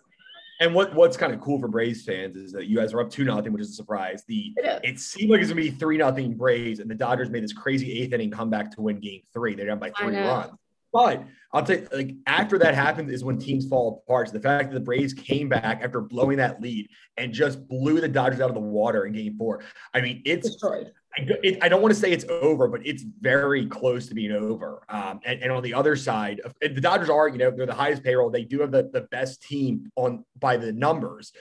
And 0.61 0.73
what 0.73 0.93
what's 0.95 1.17
kind 1.17 1.33
of 1.33 1.41
cool 1.41 1.59
for 1.59 1.67
Braves 1.67 2.03
fans 2.03 2.37
is 2.37 2.51
that 2.53 2.67
you 2.67 2.77
guys 2.77 2.93
are 2.93 3.01
up 3.01 3.09
two 3.09 3.25
nothing, 3.25 3.51
which 3.51 3.63
is 3.63 3.71
a 3.71 3.73
surprise. 3.73 4.23
The 4.27 4.53
it 4.83 4.99
seemed 4.99 5.31
like 5.31 5.41
it's 5.41 5.49
gonna 5.49 5.59
be 5.59 5.71
three 5.71 5.97
nothing 5.97 6.35
Braves, 6.35 6.79
and 6.79 6.89
the 6.89 6.95
Dodgers 6.95 7.29
made 7.29 7.43
this 7.43 7.51
crazy 7.51 7.99
eighth 7.99 8.13
inning 8.13 8.29
comeback 8.29 8.71
to 8.75 8.81
win 8.81 8.99
Game 8.99 9.21
Three. 9.33 9.55
They're 9.55 9.65
down 9.65 9.79
by 9.79 9.89
three 9.89 10.15
runs. 10.15 10.51
But 10.93 11.23
I'll 11.51 11.63
tell 11.63 11.77
you, 11.77 11.87
like 11.91 12.15
after 12.27 12.57
that 12.59 12.75
happens 12.75 13.11
is 13.11 13.23
when 13.23 13.37
teams 13.39 13.67
fall 13.67 14.03
apart. 14.05 14.27
So 14.27 14.33
the 14.33 14.41
fact 14.41 14.69
that 14.69 14.75
the 14.75 14.85
Braves 14.85 15.13
came 15.13 15.49
back 15.49 15.81
after 15.83 15.99
blowing 15.99 16.37
that 16.37 16.61
lead 16.61 16.89
and 17.17 17.33
just 17.33 17.67
blew 17.67 17.99
the 17.99 18.07
Dodgers 18.07 18.39
out 18.39 18.49
of 18.49 18.55
the 18.55 18.61
water 18.61 19.05
in 19.05 19.13
Game 19.13 19.37
Four. 19.37 19.63
I 19.93 20.01
mean, 20.01 20.21
it's 20.25 20.51
Destroyed. 20.51 20.91
I, 21.17 21.27
it, 21.43 21.57
I 21.61 21.69
don't 21.69 21.81
want 21.81 21.93
to 21.93 21.99
say 21.99 22.11
it's 22.11 22.25
over, 22.29 22.67
but 22.67 22.85
it's 22.85 23.03
very 23.03 23.65
close 23.65 24.07
to 24.07 24.13
being 24.13 24.31
over. 24.31 24.81
Um, 24.89 25.19
and, 25.25 25.41
and, 25.41 25.51
on 25.51 25.61
the 25.61 25.73
other 25.73 25.95
side, 25.95 26.41
the 26.61 26.69
Dodgers 26.69 27.09
are, 27.09 27.27
you 27.27 27.37
know, 27.37 27.51
they're 27.51 27.65
the 27.65 27.73
highest 27.73 28.03
payroll. 28.03 28.29
They 28.29 28.45
do 28.45 28.61
have 28.61 28.71
the, 28.71 28.89
the 28.91 29.01
best 29.01 29.41
team 29.43 29.91
on 29.95 30.23
by 30.39 30.57
the 30.57 30.71
numbers. 30.71 31.33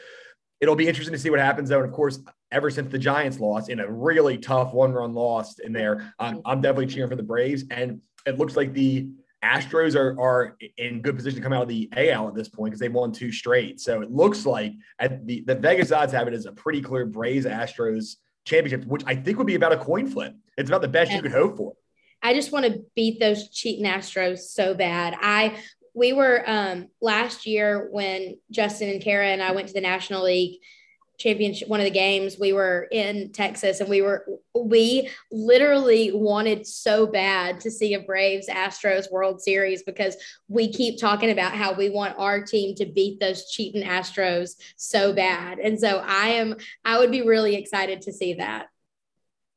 It'll 0.60 0.76
be 0.76 0.88
interesting 0.88 1.12
to 1.12 1.18
see 1.18 1.30
what 1.30 1.38
happens, 1.38 1.68
though. 1.68 1.78
And 1.78 1.88
of 1.88 1.94
course, 1.94 2.18
ever 2.50 2.70
since 2.70 2.90
the 2.90 2.98
Giants 2.98 3.38
lost 3.38 3.70
in 3.70 3.80
a 3.80 3.90
really 3.90 4.38
tough 4.38 4.74
one 4.74 4.92
run 4.92 5.14
loss 5.14 5.58
in 5.60 5.72
there, 5.72 6.12
um, 6.18 6.42
I'm 6.44 6.60
definitely 6.60 6.88
cheering 6.88 7.08
for 7.08 7.16
the 7.16 7.22
Braves. 7.22 7.64
And 7.70 8.00
it 8.26 8.38
looks 8.38 8.56
like 8.56 8.72
the 8.72 9.08
Astros 9.42 9.96
are, 9.96 10.20
are 10.20 10.56
in 10.76 11.00
good 11.00 11.16
position 11.16 11.38
to 11.38 11.42
come 11.42 11.52
out 11.52 11.62
of 11.62 11.68
the 11.68 11.88
AL 11.96 12.28
at 12.28 12.34
this 12.34 12.48
point 12.48 12.72
because 12.72 12.80
they've 12.80 12.92
won 12.92 13.12
two 13.12 13.32
straight. 13.32 13.80
So 13.80 14.02
it 14.02 14.10
looks 14.10 14.44
like 14.44 14.74
at 14.98 15.26
the, 15.26 15.42
the 15.46 15.54
Vegas 15.54 15.92
odds 15.92 16.12
have 16.12 16.28
it 16.28 16.34
as 16.34 16.44
a 16.44 16.52
pretty 16.52 16.82
clear 16.82 17.06
Braves 17.06 17.46
Astros 17.46 18.16
championship, 18.44 18.86
which 18.86 19.02
I 19.06 19.14
think 19.14 19.38
would 19.38 19.46
be 19.46 19.54
about 19.54 19.72
a 19.72 19.78
coin 19.78 20.06
flip. 20.06 20.34
It's 20.56 20.70
about 20.70 20.82
the 20.82 20.88
best 20.88 21.12
you 21.12 21.22
could 21.22 21.32
hope 21.32 21.56
for. 21.56 21.74
I 22.22 22.34
just 22.34 22.52
want 22.52 22.66
to 22.66 22.82
beat 22.94 23.18
those 23.18 23.48
cheating 23.48 23.86
Astros 23.86 24.40
so 24.40 24.74
bad. 24.74 25.16
I 25.20 25.58
we 25.94 26.12
were 26.12 26.42
um, 26.46 26.88
last 27.00 27.46
year 27.46 27.88
when 27.90 28.38
Justin 28.50 28.90
and 28.90 29.02
Kara 29.02 29.26
and 29.26 29.42
I 29.42 29.52
went 29.52 29.68
to 29.68 29.74
the 29.74 29.80
National 29.80 30.24
League 30.24 30.60
championship 31.20 31.68
one 31.68 31.80
of 31.80 31.84
the 31.84 31.90
games 31.90 32.38
we 32.40 32.52
were 32.52 32.88
in 32.90 33.30
texas 33.30 33.80
and 33.80 33.90
we 33.90 34.00
were 34.00 34.26
we 34.54 35.08
literally 35.30 36.10
wanted 36.12 36.66
so 36.66 37.06
bad 37.06 37.60
to 37.60 37.70
see 37.70 37.92
a 37.92 38.00
braves 38.00 38.48
astros 38.48 39.10
world 39.12 39.40
series 39.40 39.82
because 39.82 40.16
we 40.48 40.72
keep 40.72 40.98
talking 40.98 41.30
about 41.30 41.52
how 41.52 41.74
we 41.74 41.90
want 41.90 42.18
our 42.18 42.42
team 42.42 42.74
to 42.74 42.86
beat 42.86 43.20
those 43.20 43.50
cheating 43.50 43.86
astros 43.86 44.56
so 44.76 45.12
bad 45.12 45.58
and 45.58 45.78
so 45.78 46.02
i 46.06 46.28
am 46.28 46.56
i 46.86 46.98
would 46.98 47.10
be 47.10 47.22
really 47.22 47.54
excited 47.54 48.00
to 48.00 48.12
see 48.12 48.34
that 48.34 48.66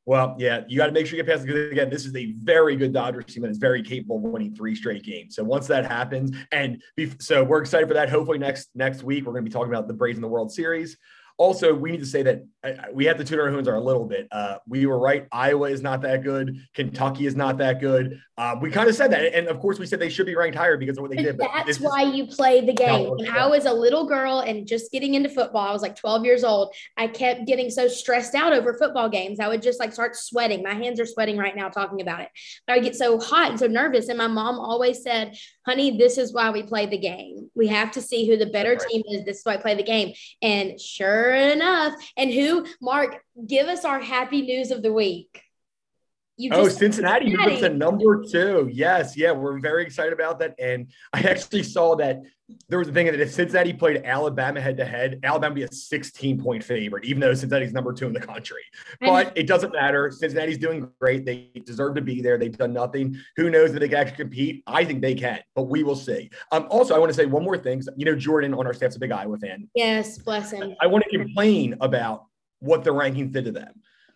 well, 0.06 0.36
yeah, 0.38 0.64
you 0.68 0.78
got 0.78 0.88
to 0.88 0.92
make 0.92 1.08
sure 1.08 1.16
you 1.16 1.24
get 1.24 1.32
past 1.32 1.46
because 1.46 1.72
again, 1.72 1.90
this 1.90 2.06
is 2.06 2.14
a 2.16 2.34
very 2.34 2.76
good 2.76 2.92
Dodgers 2.92 3.26
team 3.26 3.44
that 3.44 3.52
is 3.52 3.58
very 3.58 3.82
capable 3.82 4.18
of 4.18 4.24
winning 4.24 4.54
three 4.54 4.76
straight 4.76 5.04
games. 5.04 5.36
So 5.36 5.46
once 5.46 5.66
that 5.68 5.86
happens, 5.86 6.36
and 6.52 6.82
so 7.20 7.42
we're 7.42 7.62
excited 7.62 7.88
for 7.88 7.94
that. 7.94 8.10
Hopefully 8.10 8.38
next 8.38 8.70
next 8.76 9.04
week 9.04 9.26
we're 9.26 9.32
going 9.32 9.46
to 9.46 9.50
be 9.50 9.54
talking 9.54 9.72
about 9.72 9.88
the 9.88 9.94
Braves 9.94 10.18
in 10.18 10.22
the 10.22 10.28
World 10.28 10.52
Series. 10.52 10.98
Also, 11.38 11.74
we 11.74 11.92
need 11.92 12.00
to 12.00 12.06
say 12.06 12.22
that 12.24 12.44
uh, 12.64 12.72
we 12.94 13.06
have 13.06 13.18
to 13.18 13.24
tune 13.24 13.40
our 13.40 13.50
horns 13.50 13.68
a 13.68 13.78
little 13.78 14.06
bit. 14.06 14.28
Uh, 14.32 14.58
we 14.68 14.86
were 14.86 15.00
right. 15.00 15.28
Iowa 15.32 15.70
is 15.70 15.82
not 15.82 16.02
that 16.04 16.24
good. 16.24 16.60
Kentucky 16.74 17.26
is 17.26 17.36
not 17.36 17.58
that 17.58 17.82
good. 17.82 18.22
Uh, 18.38 18.56
we 18.62 18.72
kind 18.72 18.88
of 18.88 18.96
said 18.96 19.12
that, 19.12 19.36
and 19.36 19.48
of 19.48 19.60
course, 19.60 19.80
we 19.80 19.86
said 19.86 20.00
they 20.00 20.10
should 20.10 20.26
be 20.26 20.36
ranked 20.36 20.58
higher 20.58 20.78
because 20.78 20.98
of 20.98 21.02
what 21.02 21.12
they 21.12 21.22
did. 21.22 21.38
But 21.38 21.50
that's 21.54 21.80
why 21.80 22.04
you 22.04 22.26
play 22.28 22.66
the 22.66 22.74
game. 22.74 23.10
When 23.10 23.30
I 23.30 23.48
was 23.48 23.66
a 23.66 23.74
little 23.74 24.06
girl 24.06 24.40
and 24.40 24.68
just 24.68 24.92
getting 24.92 25.16
into 25.16 25.30
football, 25.30 25.68
I 25.68 25.74
was 25.74 25.82
like 25.82 25.96
12 25.96 26.26
years 26.26 26.44
old. 26.44 26.74
I 26.98 27.08
kept 27.08 27.46
getting 27.46 27.70
so 27.70 27.88
stressed 27.88 28.34
out 28.34 28.54
over 28.54 28.74
football 28.74 29.10
games. 29.10 29.40
I 29.40 29.48
would 29.48 29.62
just 29.62 29.80
like 29.80 29.94
start 29.94 30.16
sweating. 30.16 30.64
My 30.64 30.74
hands 30.74 31.00
are 31.00 31.06
sweating 31.06 31.38
right 31.38 31.56
now 31.56 31.70
talking 31.70 32.02
about 32.02 32.22
it. 32.22 32.30
I 32.68 32.76
would 32.76 32.84
get 32.84 32.96
so 32.96 33.20
hot 33.20 33.52
and 33.52 33.60
so 33.60 33.68
nervous. 33.68 34.08
And 34.08 34.18
my 34.18 34.28
mom 34.28 34.60
always 34.60 35.04
said, 35.04 35.36
"Honey, 35.66 35.98
this 35.98 36.18
is 36.18 36.34
why 36.34 36.50
we 36.50 36.64
play 36.64 36.86
the 36.86 36.98
game. 36.98 37.50
We 37.56 37.68
have 37.68 37.92
to 37.92 38.02
see 38.02 38.28
who 38.28 38.38
the 38.38 38.48
better 38.48 38.76
team 38.76 39.04
is. 39.10 39.26
This 39.26 39.40
is 39.40 39.46
why 39.46 39.56
I 39.56 39.58
play 39.58 39.76
the 39.76 39.84
game." 39.84 40.14
And 40.42 40.80
sure 40.80 41.23
sure 41.24 41.34
enough. 41.34 41.94
And 42.18 42.32
who, 42.32 42.66
Mark, 42.82 43.24
give 43.48 43.68
us 43.68 43.86
our 43.86 44.00
happy 44.00 44.42
news 44.42 44.72
of 44.72 44.82
the 44.82 44.94
week. 44.94 45.43
You 46.44 46.50
oh, 46.52 46.68
Cincinnati, 46.68 47.28
Cincinnati. 47.28 47.52
moved 47.52 47.62
to 47.62 47.70
number 47.70 48.22
two. 48.22 48.70
Yes, 48.70 49.16
yeah, 49.16 49.32
we're 49.32 49.60
very 49.60 49.84
excited 49.84 50.12
about 50.12 50.40
that. 50.40 50.56
And 50.60 50.92
I 51.14 51.22
actually 51.22 51.64
saw 51.64 51.96
that 51.96 52.22
there 52.68 52.80
was 52.80 52.90
a 52.90 52.92
thing 52.92 53.06
that 53.06 53.18
if 53.18 53.32
Cincinnati 53.32 53.72
played 53.72 54.02
Alabama 54.04 54.60
head 54.60 54.76
to 54.76 54.84
head, 54.84 55.22
Alabama 55.24 55.56
be 55.56 55.64
a 55.64 55.72
16 55.72 56.44
point 56.44 56.62
favorite, 56.62 57.06
even 57.06 57.22
though 57.22 57.34
Cincinnati's 57.34 57.72
number 57.72 57.94
two 57.94 58.08
in 58.08 58.14
the 58.14 58.20
country. 58.20 58.62
But 59.00 59.32
it 59.38 59.48
doesn't 59.48 59.72
matter. 59.72 60.12
Cincinnati's 60.12 60.58
doing 60.58 60.90
great. 61.00 61.26
They 61.26 61.50
deserve 61.66 61.96
to 61.96 62.02
be 62.02 62.22
there. 62.22 62.38
They've 62.38 62.56
done 62.56 62.74
nothing. 62.74 63.18
Who 63.38 63.50
knows 63.50 63.74
if 63.74 63.80
they 63.80 63.88
can 63.88 64.00
actually 64.00 64.18
compete? 64.18 64.64
I 64.68 64.84
think 64.84 65.02
they 65.02 65.16
can, 65.16 65.40
but 65.56 65.64
we 65.64 65.84
will 65.84 65.96
see. 65.96 66.30
Um, 66.52 66.68
also, 66.70 66.94
I 66.94 67.00
want 67.00 67.10
to 67.10 67.16
say 67.16 67.26
one 67.26 67.46
more 67.46 67.58
thing. 67.58 67.82
You 67.96 68.04
know, 68.04 68.16
Jordan 68.16 68.54
on 68.54 68.68
our 68.68 68.74
staff's 68.74 68.98
a 68.98 69.00
big 69.00 69.14
Iowa 69.14 69.38
fan. 69.38 69.70
Yes, 69.76 70.18
bless 70.18 70.52
him. 70.52 70.76
I 70.82 70.88
want 70.88 71.06
to 71.10 71.18
complain 71.18 71.78
about 71.80 72.26
what 72.60 72.84
the 72.84 72.92
rankings 72.92 73.32
did 73.32 73.46
to 73.46 73.52
them. 73.54 73.74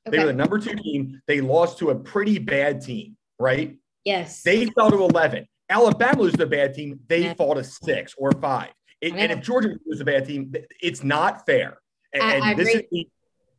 Okay. 0.07 0.17
They 0.17 0.23
were 0.23 0.31
the 0.31 0.37
number 0.37 0.59
two 0.59 0.75
team. 0.75 1.21
They 1.27 1.41
lost 1.41 1.79
to 1.79 1.89
a 1.89 1.95
pretty 1.95 2.39
bad 2.39 2.81
team, 2.81 3.17
right? 3.39 3.77
Yes. 4.05 4.41
They 4.41 4.65
fell 4.67 4.89
to 4.89 5.03
11. 5.03 5.47
Alabama 5.69 6.21
loses 6.21 6.39
a 6.39 6.45
bad 6.45 6.73
team. 6.73 6.99
They 7.07 7.23
yeah. 7.23 7.33
fall 7.33 7.55
to 7.55 7.63
six 7.63 8.15
or 8.17 8.31
five. 8.31 8.69
It, 9.01 9.13
and 9.13 9.31
if 9.31 9.41
Georgia 9.41 9.75
loses 9.85 10.01
a 10.01 10.05
bad 10.05 10.25
team, 10.25 10.53
it's 10.81 11.03
not 11.03 11.45
fair. 11.45 11.77
And, 12.13 12.23
I, 12.23 12.51
I 12.51 12.53
this 12.53 12.69
agree. 12.69 12.87
is 12.91 13.05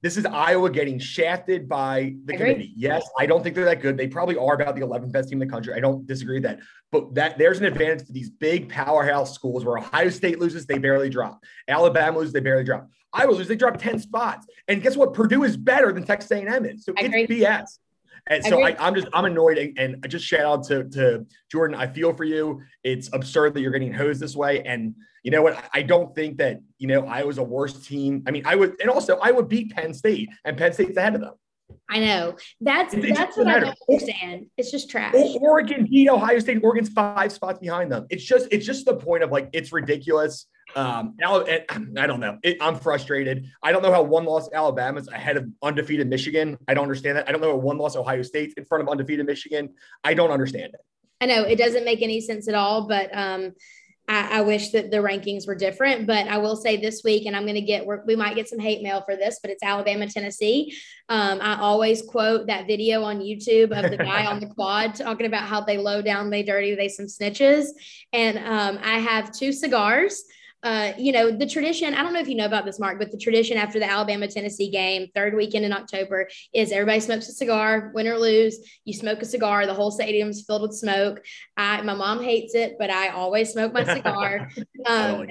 this 0.00 0.16
is 0.16 0.24
Iowa 0.26 0.70
getting 0.70 0.98
shafted 0.98 1.68
by 1.68 2.14
the 2.24 2.36
committee. 2.36 2.72
Yes, 2.76 3.08
I 3.18 3.26
don't 3.26 3.42
think 3.42 3.56
they're 3.56 3.64
that 3.64 3.82
good. 3.82 3.96
They 3.96 4.06
probably 4.06 4.36
are 4.36 4.54
about 4.54 4.76
the 4.76 4.82
11th 4.82 5.10
best 5.10 5.28
team 5.28 5.42
in 5.42 5.48
the 5.48 5.52
country. 5.52 5.74
I 5.74 5.80
don't 5.80 6.06
disagree 6.06 6.36
with 6.36 6.44
that. 6.44 6.60
But 6.92 7.14
that 7.16 7.36
there's 7.36 7.58
an 7.58 7.64
advantage 7.64 8.06
to 8.06 8.12
these 8.12 8.30
big 8.30 8.68
powerhouse 8.68 9.34
schools 9.34 9.64
where 9.64 9.78
Ohio 9.78 10.08
State 10.10 10.38
loses, 10.38 10.66
they 10.66 10.78
barely 10.78 11.10
drop. 11.10 11.42
Alabama 11.66 12.18
loses, 12.18 12.32
they 12.32 12.40
barely 12.40 12.62
drop. 12.62 12.88
Iowa 13.12 13.32
loses, 13.32 13.48
they 13.48 13.56
dropped 13.56 13.80
10 13.80 13.98
spots. 13.98 14.46
And 14.68 14.82
guess 14.82 14.96
what? 14.96 15.14
Purdue 15.14 15.44
is 15.44 15.56
better 15.56 15.92
than 15.92 16.04
Texas 16.04 16.30
A&M 16.30 16.64
is. 16.66 16.84
So 16.84 16.92
it's 16.96 17.30
BS. 17.30 17.78
And 18.30 18.44
so 18.44 18.62
I, 18.62 18.76
am 18.86 18.94
just 18.94 19.08
I'm 19.14 19.24
annoyed 19.24 19.56
and, 19.56 19.78
and 19.78 19.96
I 20.04 20.08
just 20.08 20.26
shout 20.26 20.40
out 20.40 20.64
to, 20.64 20.84
to 20.90 21.26
Jordan. 21.50 21.76
I 21.76 21.86
feel 21.86 22.12
for 22.12 22.24
you. 22.24 22.60
It's 22.84 23.08
absurd 23.12 23.54
that 23.54 23.60
you're 23.60 23.72
getting 23.72 23.92
hosed 23.92 24.20
this 24.20 24.36
way. 24.36 24.62
And 24.64 24.94
you 25.22 25.30
know 25.30 25.42
what? 25.42 25.62
I 25.72 25.82
don't 25.82 26.14
think 26.14 26.38
that 26.38 26.60
you 26.78 26.88
know 26.88 27.06
Iowa's 27.06 27.38
a 27.38 27.42
worse 27.42 27.86
team. 27.86 28.22
I 28.26 28.30
mean, 28.30 28.42
I 28.46 28.54
would, 28.54 28.80
and 28.80 28.90
also 28.90 29.16
Iowa 29.18 29.42
beat 29.42 29.74
Penn 29.74 29.92
State, 29.92 30.28
and 30.44 30.56
Penn 30.56 30.72
State's 30.72 30.96
ahead 30.96 31.14
of 31.14 31.20
them. 31.20 31.34
I 31.88 32.00
know. 32.00 32.36
That's 32.60 32.94
it, 32.94 33.14
that's 33.14 33.36
what 33.36 33.46
matter. 33.46 33.66
I 33.66 33.68
don't 33.68 33.76
understand. 33.90 34.46
It's 34.56 34.70
just 34.70 34.90
trash. 34.90 35.14
Oregon 35.40 35.86
beat 35.90 36.08
Ohio 36.08 36.38
State. 36.38 36.60
Oregon's 36.62 36.88
five 36.90 37.32
spots 37.32 37.58
behind 37.58 37.90
them. 37.90 38.06
It's 38.10 38.24
just 38.24 38.48
it's 38.50 38.64
just 38.64 38.84
the 38.84 38.94
point 38.94 39.22
of 39.22 39.30
like 39.30 39.50
it's 39.52 39.72
ridiculous. 39.72 40.46
Um, 40.76 41.14
now 41.18 41.44
I 41.98 42.06
don't 42.06 42.20
know. 42.20 42.38
It, 42.42 42.58
I'm 42.60 42.76
frustrated. 42.76 43.50
I 43.62 43.72
don't 43.72 43.82
know 43.82 43.92
how 43.92 44.02
one 44.02 44.24
loss 44.24 44.48
Alabama's 44.52 45.08
ahead 45.08 45.36
of 45.36 45.48
undefeated 45.62 46.08
Michigan. 46.08 46.58
I 46.68 46.74
don't 46.74 46.84
understand 46.84 47.16
that. 47.16 47.28
I 47.28 47.32
don't 47.32 47.40
know 47.40 47.52
how 47.52 47.56
one 47.56 47.78
loss 47.78 47.96
Ohio 47.96 48.22
State's 48.22 48.54
in 48.54 48.64
front 48.64 48.82
of 48.82 48.88
undefeated 48.88 49.26
Michigan. 49.26 49.70
I 50.04 50.14
don't 50.14 50.30
understand 50.30 50.74
it. 50.74 50.80
I 51.20 51.26
know 51.26 51.42
it 51.42 51.56
doesn't 51.56 51.84
make 51.84 52.02
any 52.02 52.20
sense 52.20 52.48
at 52.48 52.54
all, 52.54 52.86
but 52.86 53.10
um, 53.16 53.52
I, 54.06 54.38
I, 54.38 54.40
wish 54.42 54.70
that 54.70 54.90
the 54.90 54.98
rankings 54.98 55.46
were 55.48 55.56
different. 55.56 56.06
But 56.06 56.28
I 56.28 56.38
will 56.38 56.54
say 56.54 56.76
this 56.76 57.02
week, 57.02 57.26
and 57.26 57.36
I'm 57.36 57.42
going 57.42 57.56
to 57.56 57.60
get 57.60 57.84
we 58.06 58.14
might 58.14 58.36
get 58.36 58.48
some 58.48 58.60
hate 58.60 58.82
mail 58.82 59.02
for 59.04 59.16
this, 59.16 59.40
but 59.42 59.50
it's 59.50 59.62
Alabama, 59.62 60.08
Tennessee. 60.08 60.76
Um, 61.08 61.40
I 61.40 61.58
always 61.58 62.02
quote 62.02 62.46
that 62.46 62.66
video 62.66 63.02
on 63.02 63.18
YouTube 63.18 63.72
of 63.72 63.90
the 63.90 63.96
guy 63.96 64.26
on 64.26 64.38
the 64.38 64.46
quad 64.54 64.94
talking 64.94 65.26
about 65.26 65.42
how 65.42 65.60
they 65.60 65.76
low 65.76 66.02
down, 66.02 66.30
they 66.30 66.42
dirty, 66.42 66.74
they 66.74 66.88
some 66.88 67.06
snitches. 67.06 67.66
And 68.12 68.38
um, 68.38 68.78
I 68.82 68.98
have 69.00 69.32
two 69.32 69.52
cigars 69.52 70.22
uh, 70.62 70.92
you 70.98 71.12
know, 71.12 71.30
the 71.30 71.46
tradition, 71.46 71.94
I 71.94 72.02
don't 72.02 72.12
know 72.12 72.20
if 72.20 72.28
you 72.28 72.34
know 72.34 72.46
about 72.46 72.64
this, 72.64 72.80
Mark, 72.80 72.98
but 72.98 73.12
the 73.12 73.18
tradition 73.18 73.56
after 73.56 73.78
the 73.78 73.88
Alabama 73.88 74.26
Tennessee 74.26 74.70
game, 74.70 75.06
third 75.14 75.34
weekend 75.34 75.64
in 75.64 75.72
October, 75.72 76.28
is 76.52 76.72
everybody 76.72 77.00
smokes 77.00 77.28
a 77.28 77.32
cigar, 77.32 77.92
win 77.94 78.08
or 78.08 78.18
lose. 78.18 78.58
You 78.84 78.92
smoke 78.92 79.22
a 79.22 79.24
cigar, 79.24 79.66
the 79.66 79.74
whole 79.74 79.92
stadium's 79.92 80.42
filled 80.42 80.62
with 80.62 80.74
smoke. 80.74 81.22
I, 81.56 81.80
my 81.82 81.94
mom 81.94 82.22
hates 82.22 82.54
it, 82.54 82.76
but 82.78 82.90
I 82.90 83.08
always 83.08 83.52
smoke 83.52 83.72
my 83.72 83.84
cigar. 83.84 84.50
Um, 84.86 85.26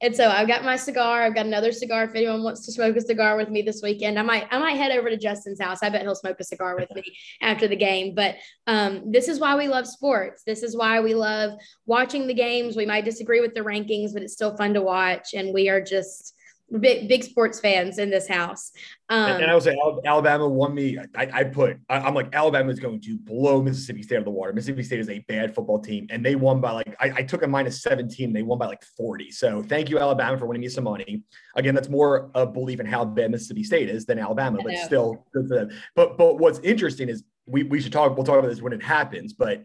And 0.00 0.14
so 0.14 0.28
I've 0.28 0.46
got 0.46 0.64
my 0.64 0.76
cigar. 0.76 1.22
I've 1.22 1.34
got 1.34 1.46
another 1.46 1.72
cigar. 1.72 2.04
If 2.04 2.14
anyone 2.14 2.44
wants 2.44 2.64
to 2.66 2.72
smoke 2.72 2.96
a 2.96 3.00
cigar 3.00 3.36
with 3.36 3.48
me 3.48 3.62
this 3.62 3.80
weekend, 3.82 4.18
I 4.18 4.22
might 4.22 4.46
I 4.50 4.58
might 4.58 4.76
head 4.76 4.92
over 4.92 5.10
to 5.10 5.16
Justin's 5.16 5.60
house. 5.60 5.82
I 5.82 5.88
bet 5.90 6.02
he'll 6.02 6.14
smoke 6.14 6.38
a 6.38 6.44
cigar 6.44 6.76
with 6.76 6.90
me 6.94 7.02
after 7.42 7.66
the 7.66 7.76
game. 7.76 8.14
But 8.14 8.36
um, 8.66 9.10
this 9.10 9.28
is 9.28 9.40
why 9.40 9.56
we 9.56 9.66
love 9.66 9.86
sports. 9.86 10.42
This 10.46 10.62
is 10.62 10.76
why 10.76 11.00
we 11.00 11.14
love 11.14 11.58
watching 11.86 12.26
the 12.26 12.34
games. 12.34 12.76
We 12.76 12.86
might 12.86 13.04
disagree 13.04 13.40
with 13.40 13.54
the 13.54 13.60
rankings, 13.60 14.12
but 14.12 14.22
it's 14.22 14.34
still 14.34 14.56
fun 14.56 14.74
to 14.74 14.82
watch. 14.82 15.34
And 15.34 15.52
we 15.52 15.68
are 15.68 15.80
just 15.80 16.34
big 16.80 17.08
big 17.08 17.24
sports 17.24 17.60
fans 17.60 17.98
in 17.98 18.10
this 18.10 18.28
house. 18.28 18.72
Um, 19.08 19.32
and, 19.32 19.42
and, 19.42 19.50
I 19.50 19.54
would 19.54 19.62
say 19.62 19.76
Alabama 20.04 20.46
won 20.46 20.74
me. 20.74 20.98
I, 21.16 21.28
I 21.32 21.44
put 21.44 21.78
I, 21.88 22.06
am 22.06 22.14
like 22.14 22.34
Alabama 22.34 22.70
is 22.70 22.78
going 22.78 23.00
to 23.00 23.16
blow 23.18 23.62
Mississippi 23.62 24.02
State 24.02 24.16
out 24.16 24.20
of 24.20 24.24
the 24.26 24.30
water. 24.30 24.52
Mississippi 24.52 24.82
State 24.82 25.00
is 25.00 25.08
a 25.08 25.20
bad 25.20 25.54
football 25.54 25.80
team, 25.80 26.06
and 26.10 26.24
they 26.24 26.36
won 26.36 26.60
by 26.60 26.72
like 26.72 26.94
I, 27.00 27.12
I 27.16 27.22
took 27.22 27.42
a 27.42 27.46
minus 27.46 27.82
17. 27.82 28.32
They 28.32 28.42
won 28.42 28.58
by 28.58 28.66
like 28.66 28.82
40. 28.96 29.30
So 29.30 29.62
thank 29.62 29.88
you 29.88 29.98
Alabama 29.98 30.36
for 30.36 30.46
winning 30.46 30.62
me 30.62 30.68
some 30.68 30.84
money. 30.84 31.22
Again, 31.56 31.74
that's 31.74 31.88
more 31.88 32.30
a 32.34 32.46
belief 32.46 32.80
in 32.80 32.86
how 32.86 33.04
bad 33.04 33.30
Mississippi 33.30 33.64
State 33.64 33.88
is 33.88 34.04
than 34.04 34.18
Alabama, 34.18 34.58
but 34.62 34.76
still 34.78 35.24
good 35.32 35.48
for 35.48 35.54
them. 35.54 35.70
But 35.96 36.18
but 36.18 36.38
what's 36.38 36.58
interesting 36.60 37.08
is 37.08 37.24
we 37.46 37.62
we 37.62 37.80
should 37.80 37.92
talk. 37.92 38.14
We'll 38.14 38.26
talk 38.26 38.38
about 38.38 38.48
this 38.48 38.62
when 38.62 38.72
it 38.72 38.82
happens, 38.82 39.32
but. 39.32 39.64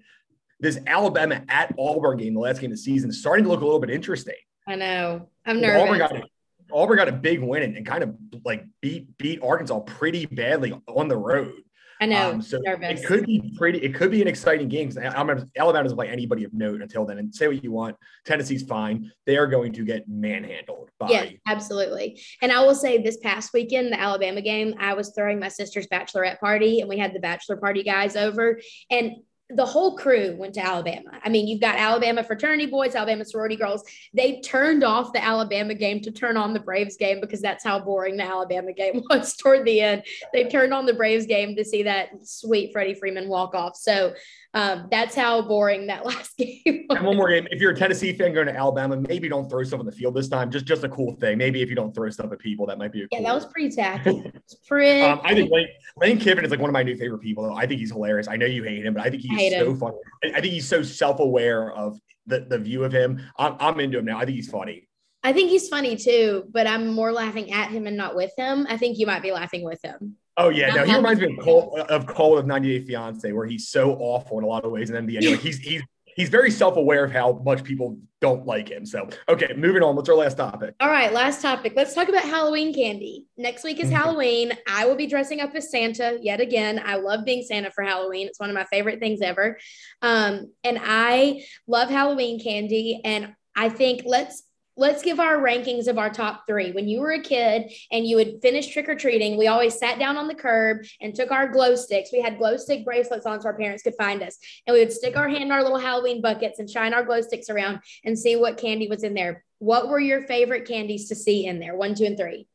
This 0.59 0.79
Alabama 0.87 1.43
at 1.49 1.75
Auburn 1.77 2.19
game, 2.19 2.35
the 2.35 2.39
last 2.39 2.61
game 2.61 2.71
of 2.71 2.77
the 2.77 2.81
season, 2.81 3.11
starting 3.11 3.43
to 3.43 3.49
look 3.49 3.59
a 3.59 3.65
little 3.65 3.81
bit 3.81 3.89
interesting. 3.89 4.35
I 4.65 4.75
know. 4.75 5.27
I'm 5.45 5.59
nervous. 5.59 5.81
Auburn 5.81 5.97
got 5.97 6.29
Auburn 6.73 6.97
got 6.97 7.07
a 7.07 7.13
big 7.13 7.41
win 7.41 7.63
and, 7.63 7.77
and, 7.77 7.85
kind 7.85 8.03
of 8.03 8.15
like 8.43 8.65
beat 8.81 9.17
beat 9.17 9.41
Arkansas 9.41 9.79
pretty 9.81 10.25
badly 10.25 10.73
on 10.87 11.07
the 11.07 11.17
road. 11.17 11.53
I 12.01 12.05
know. 12.05 12.31
Um, 12.31 12.41
so 12.41 12.59
nervous. 12.59 13.01
it 13.01 13.05
could 13.05 13.25
be 13.25 13.53
pretty. 13.57 13.79
It 13.79 13.95
could 13.95 14.11
be 14.11 14.21
an 14.21 14.27
exciting 14.27 14.67
game 14.67 14.91
Alabama 14.97 15.45
doesn't 15.55 15.95
play 15.95 16.09
anybody 16.09 16.43
of 16.43 16.53
note 16.53 16.81
until 16.81 17.05
then. 17.05 17.17
And 17.17 17.33
say 17.33 17.47
what 17.47 17.63
you 17.63 17.71
want, 17.71 17.95
Tennessee's 18.25 18.63
fine. 18.63 19.09
They 19.25 19.37
are 19.37 19.47
going 19.47 19.71
to 19.73 19.85
get 19.85 20.07
manhandled. 20.09 20.89
By- 20.99 21.09
yeah, 21.09 21.29
absolutely. 21.47 22.21
And 22.41 22.51
I 22.51 22.61
will 22.61 22.75
say, 22.75 23.01
this 23.01 23.17
past 23.17 23.53
weekend, 23.53 23.93
the 23.93 23.99
Alabama 23.99 24.41
game, 24.41 24.75
I 24.79 24.93
was 24.95 25.13
throwing 25.15 25.39
my 25.39 25.47
sister's 25.47 25.87
bachelorette 25.87 26.39
party, 26.39 26.81
and 26.81 26.89
we 26.89 26.97
had 26.97 27.13
the 27.13 27.19
bachelor 27.19 27.55
party 27.55 27.83
guys 27.83 28.17
over, 28.17 28.59
and 28.89 29.13
the 29.49 29.65
whole 29.65 29.97
crew 29.97 30.35
went 30.37 30.53
to 30.53 30.65
Alabama. 30.65 31.19
I 31.23 31.29
mean, 31.29 31.47
you've 31.47 31.61
got 31.61 31.75
Alabama 31.75 32.23
fraternity 32.23 32.65
boys, 32.65 32.95
Alabama 32.95 33.25
sorority 33.25 33.55
girls. 33.55 33.83
They 34.13 34.39
turned 34.39 34.83
off 34.83 35.13
the 35.13 35.23
Alabama 35.23 35.73
game 35.73 35.99
to 36.01 36.11
turn 36.11 36.37
on 36.37 36.53
the 36.53 36.59
Braves 36.59 36.97
game 36.97 37.19
because 37.19 37.41
that's 37.41 37.63
how 37.63 37.79
boring 37.79 38.17
the 38.17 38.23
Alabama 38.23 38.71
game 38.73 39.03
was 39.09 39.35
toward 39.35 39.65
the 39.65 39.81
end. 39.81 40.03
They 40.31 40.45
turned 40.45 40.73
on 40.73 40.85
the 40.85 40.93
Braves 40.93 41.25
game 41.25 41.55
to 41.55 41.65
see 41.65 41.83
that 41.83 42.09
sweet 42.23 42.71
Freddie 42.71 42.95
Freeman 42.95 43.27
walk 43.27 43.53
off. 43.53 43.75
So 43.75 44.13
um, 44.55 44.87
that's 44.91 45.15
how 45.15 45.41
boring 45.41 45.87
that 45.87 46.05
last 46.05 46.37
game. 46.37 46.85
Was. 46.89 46.97
And 46.97 47.07
one 47.07 47.17
more 47.17 47.29
game. 47.29 47.47
If 47.49 47.59
you're 47.59 47.71
a 47.71 47.75
Tennessee 47.75 48.13
fan 48.13 48.33
going 48.33 48.47
to 48.47 48.55
Alabama, 48.55 48.97
maybe 48.97 49.27
don't 49.27 49.49
throw 49.49 49.63
stuff 49.63 49.79
on 49.79 49.85
the 49.85 49.91
field 49.91 50.13
this 50.13 50.27
time. 50.27 50.51
Just 50.51 50.65
just 50.65 50.83
a 50.83 50.89
cool 50.89 51.15
thing. 51.15 51.37
Maybe 51.37 51.61
if 51.61 51.69
you 51.69 51.75
don't 51.75 51.93
throw 51.93 52.09
stuff 52.09 52.31
at 52.31 52.39
people, 52.39 52.65
that 52.67 52.77
might 52.77 52.91
be. 52.91 53.07
yeah, 53.11 53.21
that 53.21 53.33
was 53.33 53.45
pretty 53.45 53.75
tacky. 53.75 54.23
It's 54.43 54.55
pretty. 54.67 55.01
um, 55.01 55.21
I 55.23 55.33
think 55.33 55.49
Lane, 55.51 55.67
Lane, 55.97 56.19
Kiffin 56.19 56.43
is 56.43 56.51
like 56.51 56.59
one 56.59 56.69
of 56.69 56.73
my 56.73 56.83
new 56.83 56.97
favorite 56.97 57.19
people. 57.19 57.43
Though 57.43 57.55
I 57.55 57.65
think 57.65 57.79
he's 57.79 57.91
hilarious. 57.91 58.27
I 58.27 58.35
know 58.35 58.45
you 58.45 58.63
hate 58.63 58.85
him, 58.85 58.93
but 58.93 59.05
I 59.05 59.09
think 59.09 59.21
he's 59.21 59.53
so 59.53 59.71
him. 59.71 59.77
funny. 59.77 59.95
I 60.25 60.41
think 60.41 60.53
he's 60.53 60.67
so 60.67 60.83
self 60.83 61.19
aware 61.19 61.71
of 61.71 61.97
the 62.27 62.41
the 62.41 62.57
view 62.59 62.83
of 62.83 62.91
him. 62.91 63.21
I'm, 63.37 63.55
I'm 63.59 63.79
into 63.79 63.99
him 63.99 64.05
now. 64.05 64.17
I 64.17 64.25
think 64.25 64.35
he's 64.35 64.49
funny. 64.49 64.87
I 65.23 65.31
think 65.31 65.49
he's 65.49 65.69
funny 65.69 65.95
too, 65.95 66.43
but 66.51 66.67
I'm 66.67 66.87
more 66.87 67.13
laughing 67.13 67.53
at 67.53 67.71
him 67.71 67.87
and 67.87 67.95
not 67.95 68.15
with 68.15 68.31
him. 68.37 68.67
I 68.69 68.75
think 68.75 68.99
you 68.99 69.07
might 69.07 69.21
be 69.21 69.31
laughing 69.31 69.63
with 69.63 69.79
him. 69.81 70.17
Oh 70.37 70.49
yeah, 70.49 70.73
no, 70.73 70.83
he 70.83 70.95
reminds 70.95 71.21
me 71.21 71.35
of 71.37 71.43
Cole 71.43 71.85
of 71.89 72.07
Cole 72.07 72.37
of 72.37 72.45
90 72.45 72.79
Day 72.79 72.85
Fiance, 72.85 73.31
where 73.31 73.45
he's 73.45 73.67
so 73.69 73.93
awful 73.99 74.39
in 74.39 74.43
a 74.43 74.47
lot 74.47 74.65
of 74.65 74.71
ways, 74.71 74.89
and 74.89 74.97
then 74.97 75.05
the 75.05 75.17
end, 75.17 75.25
like 75.27 75.39
he's 75.39 75.59
he's 75.59 75.83
he's 76.15 76.29
very 76.29 76.51
self-aware 76.51 77.05
of 77.05 77.11
how 77.11 77.41
much 77.45 77.63
people 77.63 77.97
don't 78.19 78.45
like 78.45 78.69
him. 78.69 78.85
So 78.85 79.09
okay, 79.29 79.53
moving 79.55 79.83
on. 79.83 79.95
What's 79.95 80.09
our 80.09 80.15
last 80.15 80.37
topic? 80.37 80.75
All 80.79 80.89
right, 80.89 81.13
last 81.13 81.41
topic. 81.41 81.73
Let's 81.75 81.93
talk 81.93 82.09
about 82.09 82.23
Halloween 82.23 82.73
candy. 82.73 83.25
Next 83.37 83.63
week 83.63 83.79
is 83.79 83.87
mm-hmm. 83.89 83.95
Halloween. 83.95 84.53
I 84.67 84.85
will 84.85 84.95
be 84.95 85.07
dressing 85.07 85.39
up 85.39 85.53
as 85.55 85.69
Santa 85.69 86.17
yet 86.21 86.39
again. 86.39 86.81
I 86.83 86.95
love 86.95 87.25
being 87.25 87.43
Santa 87.43 87.71
for 87.71 87.83
Halloween. 87.83 88.27
It's 88.27 88.39
one 88.39 88.49
of 88.49 88.55
my 88.55 88.65
favorite 88.65 88.99
things 88.99 89.21
ever. 89.21 89.59
Um, 90.01 90.51
and 90.63 90.79
I 90.81 91.43
love 91.67 91.89
Halloween 91.89 92.41
candy. 92.41 93.01
And 93.03 93.35
I 93.55 93.69
think 93.69 94.01
let's 94.05 94.43
let's 94.75 95.03
give 95.03 95.19
our 95.19 95.37
rankings 95.37 95.87
of 95.87 95.97
our 95.97 96.09
top 96.09 96.43
three. 96.47 96.71
When 96.71 96.87
you 96.87 97.01
were 97.01 97.11
a 97.11 97.21
kid 97.21 97.71
and 97.91 98.07
you 98.07 98.15
would 98.15 98.41
finish 98.41 98.67
trick 98.67 98.89
or 98.89 98.95
treating, 98.95 99.37
we 99.37 99.47
always 99.47 99.77
sat 99.77 99.99
down 99.99 100.17
on 100.17 100.27
the 100.27 100.35
curb 100.35 100.85
and 101.01 101.13
took 101.13 101.31
our 101.31 101.47
glow 101.47 101.75
sticks. 101.75 102.11
We 102.11 102.21
had 102.21 102.37
glow 102.37 102.57
stick 102.57 102.83
bracelets 102.83 103.25
on 103.25 103.41
so 103.41 103.47
our 103.47 103.57
parents 103.57 103.83
could 103.83 103.95
find 103.97 104.21
us. 104.23 104.37
And 104.65 104.73
we 104.73 104.79
would 104.79 104.93
stick 104.93 105.15
our 105.15 105.29
hand 105.29 105.43
in 105.43 105.51
our 105.51 105.61
little 105.61 105.79
Halloween 105.79 106.21
buckets 106.21 106.59
and 106.59 106.69
shine 106.69 106.93
our 106.93 107.03
glow 107.03 107.21
sticks 107.21 107.49
around 107.49 107.79
and 108.03 108.17
see 108.17 108.35
what 108.35 108.57
candy 108.57 108.87
was 108.87 109.03
in 109.03 109.13
there. 109.13 109.43
What 109.59 109.87
were 109.87 109.99
your 109.99 110.23
favorite 110.23 110.67
candies 110.67 111.09
to 111.09 111.15
see 111.15 111.45
in 111.45 111.59
there? 111.59 111.75
One, 111.75 111.95
two, 111.95 112.05
and 112.05 112.17
three. 112.17 112.47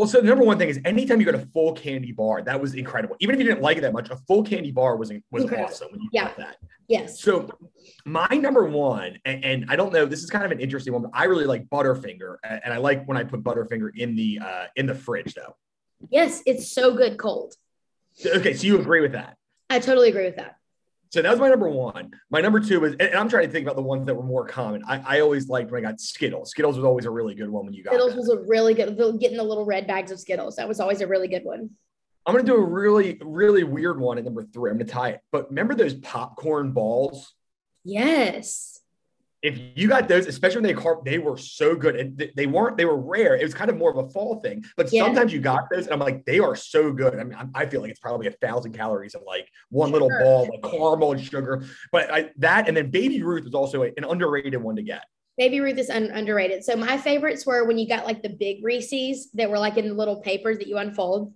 Well, 0.00 0.08
so 0.08 0.22
the 0.22 0.28
number 0.28 0.44
one 0.46 0.56
thing 0.56 0.70
is 0.70 0.80
anytime 0.86 1.20
you 1.20 1.26
got 1.26 1.34
a 1.34 1.46
full 1.52 1.74
candy 1.74 2.10
bar, 2.10 2.40
that 2.40 2.58
was 2.58 2.72
incredible. 2.72 3.16
Even 3.20 3.34
if 3.34 3.38
you 3.38 3.46
didn't 3.46 3.60
like 3.60 3.76
it 3.76 3.82
that 3.82 3.92
much, 3.92 4.08
a 4.08 4.16
full 4.16 4.42
candy 4.42 4.70
bar 4.70 4.96
was 4.96 5.12
was 5.30 5.42
incredible. 5.42 5.68
awesome 5.68 5.88
when 5.92 6.00
you 6.00 6.08
yeah. 6.10 6.24
got 6.24 6.38
that. 6.38 6.56
Yes. 6.88 7.20
So 7.20 7.50
my 8.06 8.26
number 8.28 8.64
one, 8.64 9.18
and, 9.26 9.44
and, 9.44 9.66
I 9.68 9.76
don't 9.76 9.92
know, 9.92 10.06
this 10.06 10.22
is 10.22 10.30
kind 10.30 10.46
of 10.46 10.52
an 10.52 10.58
interesting 10.58 10.94
one, 10.94 11.02
but 11.02 11.10
I 11.12 11.24
really 11.24 11.44
like 11.44 11.68
Butterfinger, 11.68 12.36
and 12.42 12.72
I 12.72 12.78
like 12.78 13.04
when 13.04 13.18
I 13.18 13.24
put 13.24 13.42
Butterfinger 13.42 13.90
in 13.94 14.16
the 14.16 14.40
uh, 14.42 14.64
in 14.74 14.86
the 14.86 14.94
fridge, 14.94 15.34
though. 15.34 15.54
Yes, 16.08 16.42
it's 16.46 16.72
so 16.72 16.94
good 16.96 17.18
cold. 17.18 17.52
Okay, 18.24 18.54
so 18.54 18.66
you 18.66 18.80
agree 18.80 19.02
with 19.02 19.12
that? 19.12 19.36
I 19.68 19.80
totally 19.80 20.08
agree 20.08 20.24
with 20.24 20.36
that. 20.36 20.56
So 21.10 21.22
that 21.22 21.30
was 21.30 21.40
my 21.40 21.48
number 21.48 21.68
one. 21.68 22.12
My 22.30 22.40
number 22.40 22.60
two 22.60 22.84
is, 22.84 22.94
and 23.00 23.14
I'm 23.14 23.28
trying 23.28 23.46
to 23.46 23.52
think 23.52 23.66
about 23.66 23.74
the 23.74 23.82
ones 23.82 24.06
that 24.06 24.14
were 24.14 24.22
more 24.22 24.46
common. 24.46 24.82
I, 24.86 25.16
I 25.16 25.20
always 25.20 25.48
liked 25.48 25.72
when 25.72 25.84
I 25.84 25.88
got 25.88 26.00
Skittles. 26.00 26.50
Skittles 26.50 26.76
was 26.76 26.84
always 26.84 27.04
a 27.04 27.10
really 27.10 27.34
good 27.34 27.50
one 27.50 27.64
when 27.64 27.74
you 27.74 27.82
got 27.82 27.94
Skittles 27.94 28.14
was 28.14 28.28
a 28.28 28.38
really 28.46 28.74
good 28.74 28.96
getting 29.18 29.36
the 29.36 29.42
little 29.42 29.64
red 29.64 29.88
bags 29.88 30.12
of 30.12 30.20
Skittles. 30.20 30.56
That 30.56 30.68
was 30.68 30.78
always 30.78 31.00
a 31.00 31.08
really 31.08 31.26
good 31.26 31.44
one. 31.44 31.70
I'm 32.26 32.34
gonna 32.34 32.46
do 32.46 32.54
a 32.54 32.64
really, 32.64 33.18
really 33.22 33.64
weird 33.64 33.98
one 33.98 34.18
at 34.18 34.24
number 34.24 34.44
three. 34.44 34.70
I'm 34.70 34.78
gonna 34.78 34.88
tie 34.88 35.10
it. 35.10 35.20
But 35.32 35.48
remember 35.48 35.74
those 35.74 35.94
popcorn 35.94 36.72
balls? 36.72 37.34
Yes. 37.82 38.79
If 39.42 39.58
you 39.74 39.88
got 39.88 40.06
those, 40.06 40.26
especially 40.26 40.60
when 40.60 40.74
they 40.74 40.80
carved, 40.80 41.06
they 41.06 41.18
were 41.18 41.38
so 41.38 41.74
good. 41.74 41.96
And 41.96 42.30
they 42.36 42.46
weren't, 42.46 42.76
they 42.76 42.84
were 42.84 43.00
rare. 43.00 43.36
It 43.36 43.42
was 43.42 43.54
kind 43.54 43.70
of 43.70 43.78
more 43.78 43.90
of 43.90 43.96
a 43.96 44.10
fall 44.10 44.40
thing. 44.40 44.64
But 44.76 44.92
yeah. 44.92 45.04
sometimes 45.04 45.32
you 45.32 45.40
got 45.40 45.70
those, 45.70 45.86
and 45.86 45.94
I'm 45.94 45.98
like, 46.00 46.24
they 46.26 46.40
are 46.40 46.54
so 46.54 46.92
good. 46.92 47.18
I 47.18 47.24
mean, 47.24 47.38
I 47.54 47.66
feel 47.66 47.80
like 47.80 47.90
it's 47.90 48.00
probably 48.00 48.26
a 48.26 48.32
thousand 48.32 48.72
calories 48.72 49.14
of 49.14 49.22
like 49.26 49.48
one 49.70 49.88
sure. 49.88 50.00
little 50.00 50.10
ball, 50.20 50.48
like 50.50 50.70
caramel 50.70 51.12
and 51.12 51.24
sugar. 51.24 51.64
But 51.90 52.12
I, 52.12 52.30
that, 52.36 52.68
and 52.68 52.76
then 52.76 52.90
Baby 52.90 53.22
Ruth 53.22 53.44
was 53.44 53.54
also 53.54 53.82
an 53.82 54.04
underrated 54.06 54.60
one 54.62 54.76
to 54.76 54.82
get. 54.82 55.04
Baby 55.38 55.60
Ruth 55.60 55.78
is 55.78 55.88
un- 55.88 56.10
underrated. 56.12 56.62
So 56.64 56.76
my 56.76 56.98
favorites 56.98 57.46
were 57.46 57.64
when 57.64 57.78
you 57.78 57.88
got 57.88 58.04
like 58.04 58.22
the 58.22 58.28
big 58.28 58.62
Reese's 58.62 59.30
that 59.32 59.48
were 59.48 59.58
like 59.58 59.78
in 59.78 59.88
the 59.88 59.94
little 59.94 60.20
papers 60.20 60.58
that 60.58 60.66
you 60.66 60.76
unfold. 60.76 61.32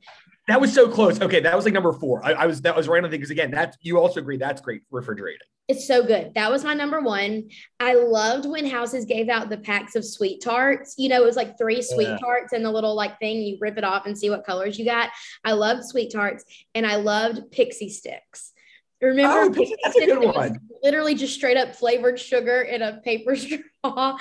That 0.47 0.61
was 0.61 0.75
so 0.75 0.91
close. 0.91 1.23
Okay, 1.23 1.41
that 1.41 1.57
was 1.57 1.65
like 1.65 1.73
number 1.73 1.93
four. 1.95 2.23
I, 2.23 2.33
I 2.33 2.47
was 2.47 2.61
that 2.63 2.77
was 2.77 2.87
right 2.87 2.99
on 2.99 3.05
the 3.05 3.09
thing 3.09 3.21
because 3.21 3.31
again, 3.31 3.53
that 3.53 3.77
you 3.81 3.99
also 3.99 4.21
agree 4.21 4.37
that's 4.37 4.61
great 4.61 4.83
refrigerated. 4.91 5.41
It's 5.67 5.87
so 5.87 6.05
good. 6.05 6.33
That 6.35 6.51
was 6.51 6.63
my 6.63 6.75
number 6.75 7.01
one. 7.01 7.49
I 7.81 7.95
loved 7.95 8.45
when 8.45 8.67
houses 8.67 9.07
gave 9.07 9.31
out 9.31 9.49
the 9.49 9.57
packs 9.57 9.97
of 9.97 10.05
sweet 10.05 10.43
tarts. 10.43 10.95
You 10.99 11.09
know, 11.09 11.23
it 11.23 11.25
was 11.25 11.37
like 11.37 11.57
three 11.57 11.81
sweet 11.81 12.09
yeah. 12.09 12.19
tarts 12.19 12.53
and 12.53 12.63
the 12.63 12.71
little 12.71 12.95
like 12.95 13.19
thing 13.19 13.39
you 13.39 13.57
rip 13.61 13.79
it 13.79 13.85
off 13.85 14.05
and 14.05 14.17
see 14.17 14.29
what 14.29 14.45
colors 14.45 14.79
you 14.79 14.85
got. 14.85 15.09
I 15.43 15.53
loved 15.53 15.85
sweet 15.85 16.13
tarts 16.13 16.45
and 16.75 16.87
I 16.87 16.97
loved 16.97 17.51
pixie 17.51 17.89
sticks. 17.89 18.53
Remember, 19.01 19.41
oh, 19.41 19.51
pixie, 19.51 19.75
that's 19.83 19.97
a 19.97 20.07
good 20.07 20.35
one. 20.35 20.61
Literally 20.83 21.15
just 21.15 21.35
straight 21.35 21.57
up 21.57 21.75
flavored 21.75 22.21
sugar 22.21 22.61
in 22.63 22.83
a 22.83 23.01
paper 23.03 23.35
straw. 23.37 24.19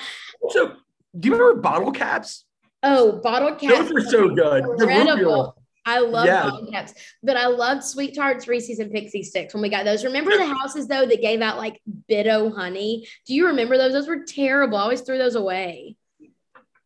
So, 0.50 0.76
do 1.18 1.28
you 1.28 1.34
remember 1.34 1.62
bottle 1.62 1.92
caps? 1.92 2.46
Oh, 2.84 3.20
bottle 3.22 3.56
caps. 3.56 3.90
Those 3.90 3.92
are 3.92 4.10
so 4.10 4.30
good. 4.30 4.64
Incredible. 4.64 5.58
I 5.86 6.00
love 6.00 6.26
yeah. 6.26 6.52
caps, 6.72 6.94
but 7.22 7.36
I 7.36 7.48
loved 7.48 7.84
sweet 7.84 8.16
tarts, 8.16 8.48
Reese's, 8.48 8.80
and 8.80 8.92
Pixie 8.92 9.24
sticks 9.24 9.54
when 9.54 9.62
we 9.62 9.70
got 9.70 9.84
those. 9.84 10.06
Remember 10.06 10.38
the 10.38 10.46
houses 10.46 10.88
though 10.88 11.06
that 11.06 11.22
gave 11.22 11.42
out 11.42 11.58
like 11.58 11.82
Bit-O-Honey? 12.08 13.08
Do 13.26 13.34
you 13.34 13.48
remember 13.48 13.78
those? 13.78 13.92
Those 13.92 14.08
were 14.08 14.24
terrible. 14.26 14.78
I 14.78 14.84
always 14.84 15.02
threw 15.02 15.18
those 15.18 15.36
away. 15.36 15.98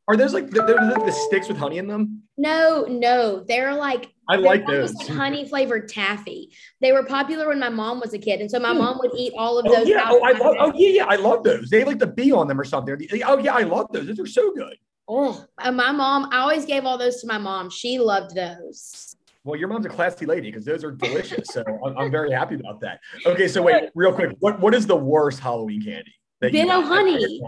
Are 0.08 0.16
those 0.16 0.34
like 0.34 0.50
the, 0.50 0.62
like 0.62 1.06
the 1.06 1.12
sticks 1.12 1.50
with 1.50 1.58
honey 1.58 1.80
in 1.80 1.88
them? 1.88 2.24
No, 2.38 2.86
no, 2.90 3.44
they're 3.44 3.76
like 3.76 4.10
I 4.30 4.38
like 4.38 4.66
those 4.66 4.94
like 4.94 5.08
honey 5.08 5.48
flavored 5.48 5.90
taffy. 5.90 6.54
They 6.80 6.94
were 6.94 7.04
popular 7.04 7.50
when 7.50 7.60
my 7.60 7.70
mom 7.70 8.00
was 8.00 8.14
a 8.14 8.18
kid, 8.18 8.40
and 8.40 8.50
so 8.50 8.58
my 8.58 8.72
hmm. 8.72 8.78
mom 8.80 9.00
would 9.00 9.12
eat 9.16 9.34
all 9.38 9.58
of 9.60 9.66
oh, 9.68 9.76
those. 9.76 9.88
Yeah, 9.88 10.08
oh, 10.10 10.22
I 10.24 10.32
love, 10.32 10.56
oh 10.60 10.72
yeah, 10.76 10.90
yeah, 10.90 11.06
I 11.06 11.18
love 11.18 11.44
those. 11.44 11.70
They 11.70 11.80
have 11.80 11.88
like 11.88 12.00
the 12.00 12.08
bee 12.08 12.32
on 12.32 12.48
them 12.48 12.60
or 12.60 12.64
something. 12.64 12.98
Oh 13.26 13.38
yeah, 13.38 13.54
I 13.54 13.64
love 13.64 13.88
those. 13.92 14.08
Those 14.08 14.20
are 14.20 14.28
so 14.28 14.54
good. 14.54 14.78
Oh, 15.08 15.46
my 15.64 15.92
mom, 15.92 16.30
I 16.32 16.40
always 16.40 16.66
gave 16.66 16.86
all 16.86 16.98
those 16.98 17.22
to 17.22 17.28
my 17.28 17.38
mom. 17.38 17.70
She 17.70 17.98
loved 17.98 18.36
those. 18.36 19.16
Well, 19.44 19.58
your 19.58 19.70
mom's 19.70 19.86
a 19.86 19.90
classy 19.90 20.26
lady 20.26 20.52
because 20.52 20.66
those 20.66 20.84
are 20.84 20.92
delicious. 20.92 21.48
so 21.48 21.64
I'm, 21.86 21.98
I'm, 21.98 22.12
very 22.12 22.32
happy 22.32 22.56
about 22.56 22.82
that. 22.82 23.00
Okay, 23.26 23.48
so 23.48 23.62
wait, 23.62 23.90
real 23.96 24.12
quick, 24.12 24.36
what, 24.40 24.60
what 24.60 24.76
is 24.76 24.86
the 24.86 24.96
worst 24.96 25.40
Halloween 25.40 25.82
candy? 25.82 26.14
Bit-O-Honey. 26.42 27.42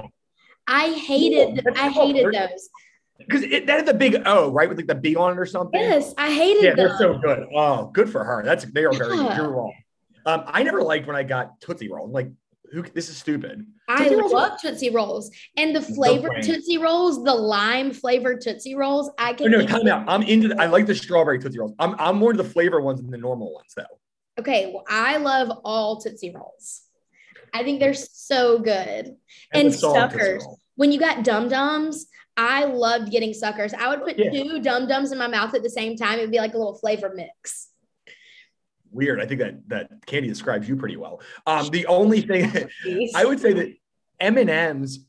I 0.65 0.93
hated, 0.93 1.65
I 1.76 1.89
hated 1.89 2.34
those. 2.34 2.69
Because 3.17 3.41
that 3.41 3.80
is 3.80 3.84
the 3.84 3.93
big 3.93 4.22
O, 4.26 4.50
right? 4.50 4.69
With 4.69 4.78
like 4.78 4.88
the 4.88 4.95
B 4.95 5.15
on 5.15 5.34
it 5.34 5.39
or 5.39 5.45
something. 5.45 5.80
Yes, 5.80 6.13
I 6.17 6.32
hated 6.32 6.63
yeah, 6.63 6.69
them. 6.69 6.78
they're 6.78 6.98
so 6.98 7.17
good. 7.17 7.48
Oh, 7.54 7.88
good 7.88 8.10
for 8.10 8.24
her. 8.24 8.43
That's 8.45 8.63
they 8.65 8.86
are 8.86 8.93
very. 8.93 9.17
Yeah. 9.17 9.36
You're 9.36 9.52
wrong. 9.52 9.74
Um, 10.26 10.43
I 10.48 10.63
never 10.63 10.82
liked 10.82 11.06
when 11.06 11.17
I 11.17 11.24
got 11.24 11.60
Tootsie 11.60 11.91
Roll. 11.91 12.10
Like 12.10 12.30
Who, 12.72 12.84
this 12.84 13.10
is 13.10 13.17
stupid. 13.17 13.65
I 13.89 14.08
Rolls 14.10 14.32
are- 14.32 14.36
love 14.36 14.62
Tootsie 14.62 14.91
Rolls 14.91 15.32
and 15.58 15.75
the 15.75 15.82
flavored 15.82 16.32
brain. 16.32 16.43
Tootsie 16.43 16.78
Rolls, 16.78 17.23
the 17.23 17.34
lime 17.34 17.91
flavored 17.91 18.39
Tootsie 18.41 18.75
Rolls. 18.75 19.10
I 19.17 19.32
Oh, 19.32 19.34
can. 19.34 19.52
no, 19.52 19.60
eat- 19.62 19.69
time 19.69 19.88
out. 19.88 20.06
I'm 20.08 20.21
into. 20.23 20.49
The, 20.49 20.62
I 20.62 20.67
like 20.67 20.86
the 20.86 20.95
strawberry 20.95 21.39
tootsie 21.39 21.60
rolls. 21.60 21.73
I'm 21.80 21.95
I'm 21.99 22.17
more 22.17 22.32
into 22.32 22.43
the 22.43 22.49
flavor 22.49 22.80
ones 22.82 23.02
than 23.02 23.10
the 23.12 23.17
normal 23.17 23.54
ones 23.54 23.73
though. 23.75 23.84
Okay, 24.39 24.71
well, 24.73 24.86
I 24.88 25.17
love 25.17 25.49
all 25.65 25.99
Tootsie 25.99 26.32
Rolls. 26.34 26.82
I 27.54 27.63
think 27.63 27.80
they're 27.80 27.93
so 27.95 28.60
good. 28.60 29.15
And 29.54 29.65
Tootsie 29.71 29.80
suckers. 29.80 30.45
When 30.75 30.91
you 30.93 30.99
got 30.99 31.23
dum 31.25 31.49
dums, 31.49 32.06
I 32.38 32.63
loved 32.65 33.12
getting 33.12 33.34
suckers. 33.34 33.73
I 33.73 33.89
would 33.89 34.02
put 34.04 34.17
Yeah. 34.17 34.30
two 34.32 34.62
dum 34.62 34.88
dums 34.88 35.12
in 35.12 35.17
my 35.17 35.28
mouth 35.28 35.54
at 35.56 35.63
the 35.63 35.69
same 35.69 35.97
time. 35.97 36.19
It'd 36.19 36.32
be 36.32 36.38
like 36.38 36.54
a 36.54 36.58
little 36.58 36.78
flavor 36.78 37.12
mix. 37.13 37.69
Weird. 38.91 39.19
I 39.21 39.25
think 39.25 39.39
that 39.41 39.67
that 39.69 39.89
candy 40.06 40.30
describes 40.30 40.67
you 40.67 40.75
pretty 40.75 40.95
well. 40.97 41.21
Um, 41.45 41.67
the 41.69 41.86
only 41.88 42.21
thing 42.30 42.52
I 43.15 43.25
would 43.25 43.39
say 43.39 43.54
that 43.54 43.73
M 44.19 44.38
and 44.38 44.49
M's. 44.49 44.99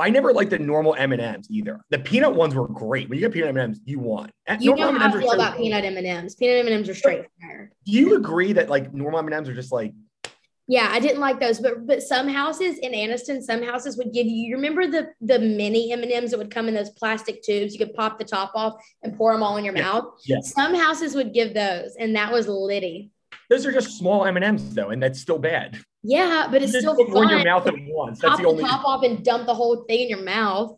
I 0.00 0.10
never 0.10 0.32
liked 0.32 0.50
the 0.50 0.58
normal 0.58 0.96
M 0.96 1.12
and 1.12 1.22
M's 1.22 1.48
either. 1.48 1.80
The 1.90 1.98
peanut 2.00 2.34
ones 2.34 2.54
were 2.56 2.66
great. 2.66 3.08
When 3.08 3.18
you 3.18 3.24
get 3.24 3.32
peanut 3.32 3.50
M 3.50 3.56
and 3.56 3.64
M's, 3.70 3.80
you 3.84 4.00
won. 4.00 4.30
And 4.46 4.60
You 4.60 4.74
normal 4.74 4.94
know 4.94 4.98
how 4.98 5.04
M&Ms 5.06 5.16
I 5.16 5.20
feel 5.20 5.32
about 5.32 5.56
peanut 5.56 5.84
M 5.84 5.96
and 5.96 6.06
M's. 6.06 6.34
Peanut 6.34 6.56
M 6.56 6.66
and 6.66 6.74
M's 6.74 6.88
are 6.88 6.94
straight 6.94 7.26
fire. 7.40 7.70
Do 7.86 7.92
you 7.92 8.16
agree 8.16 8.52
that 8.54 8.68
like 8.68 8.92
normal 8.92 9.20
M 9.20 9.26
and 9.26 9.34
M's 9.34 9.48
are 9.48 9.54
just 9.54 9.70
like 9.70 9.92
Yeah, 10.66 10.88
I 10.90 10.98
didn't 10.98 11.20
like 11.20 11.38
those, 11.38 11.60
but 11.60 11.86
but 11.86 12.02
some 12.02 12.26
houses 12.28 12.78
in 12.78 12.90
Anniston, 12.92 13.40
some 13.42 13.62
houses 13.62 13.96
would 13.96 14.12
give 14.12 14.26
you. 14.26 14.34
You 14.48 14.56
remember 14.56 14.88
the 14.88 15.10
the 15.20 15.38
mini 15.38 15.92
M 15.92 16.02
and 16.02 16.10
M's 16.10 16.32
that 16.32 16.38
would 16.38 16.50
come 16.52 16.66
in 16.66 16.74
those 16.74 16.90
plastic 16.90 17.40
tubes? 17.44 17.72
You 17.72 17.78
could 17.78 17.94
pop 17.94 18.18
the 18.18 18.24
top 18.24 18.50
off 18.56 18.74
and 19.04 19.16
pour 19.16 19.32
them 19.32 19.42
all 19.44 19.56
in 19.56 19.64
your 19.64 19.76
Yeah, 19.76 19.82
mouth. 19.82 20.04
yeah. 20.26 20.40
Some 20.42 20.74
houses 20.74 21.14
would 21.14 21.32
give 21.32 21.54
those, 21.54 21.94
and 21.96 22.16
that 22.16 22.32
was 22.32 22.48
litty. 22.48 23.10
Those 23.48 23.66
are 23.66 23.72
just 23.72 23.98
small 23.98 24.24
M 24.26 24.36
and 24.36 24.44
M's 24.44 24.74
though, 24.74 24.90
and 24.90 25.02
that's 25.02 25.20
still 25.20 25.38
bad. 25.38 25.78
Yeah, 26.02 26.48
but 26.50 26.62
it's 26.62 26.72
You 26.72 26.80
still 26.80 26.96
fun. 26.96 27.28
your 27.28 27.44
mouth 27.44 27.66
at 27.66 27.74
once. 27.78 28.20
That's 28.20 28.32
Pop 28.36 28.40
the 28.40 28.48
only. 28.48 28.64
top 28.64 28.84
off 28.86 29.02
and 29.04 29.22
dump 29.24 29.46
the 29.46 29.54
whole 29.54 29.84
thing 29.84 30.00
in 30.00 30.08
your 30.08 30.22
mouth. 30.22 30.76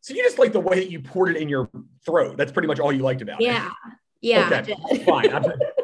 So 0.00 0.14
you 0.14 0.22
just 0.22 0.38
like 0.38 0.52
the 0.52 0.60
way 0.60 0.76
that 0.76 0.90
you 0.90 1.00
poured 1.00 1.36
it 1.36 1.40
in 1.42 1.48
your 1.48 1.68
throat. 2.04 2.36
That's 2.36 2.52
pretty 2.52 2.68
much 2.68 2.80
all 2.80 2.92
you 2.92 3.02
liked 3.02 3.22
about 3.22 3.40
it. 3.40 3.44
Yeah, 3.44 3.70
yeah. 4.20 4.62
Okay, 4.62 5.04
fine. 5.04 5.30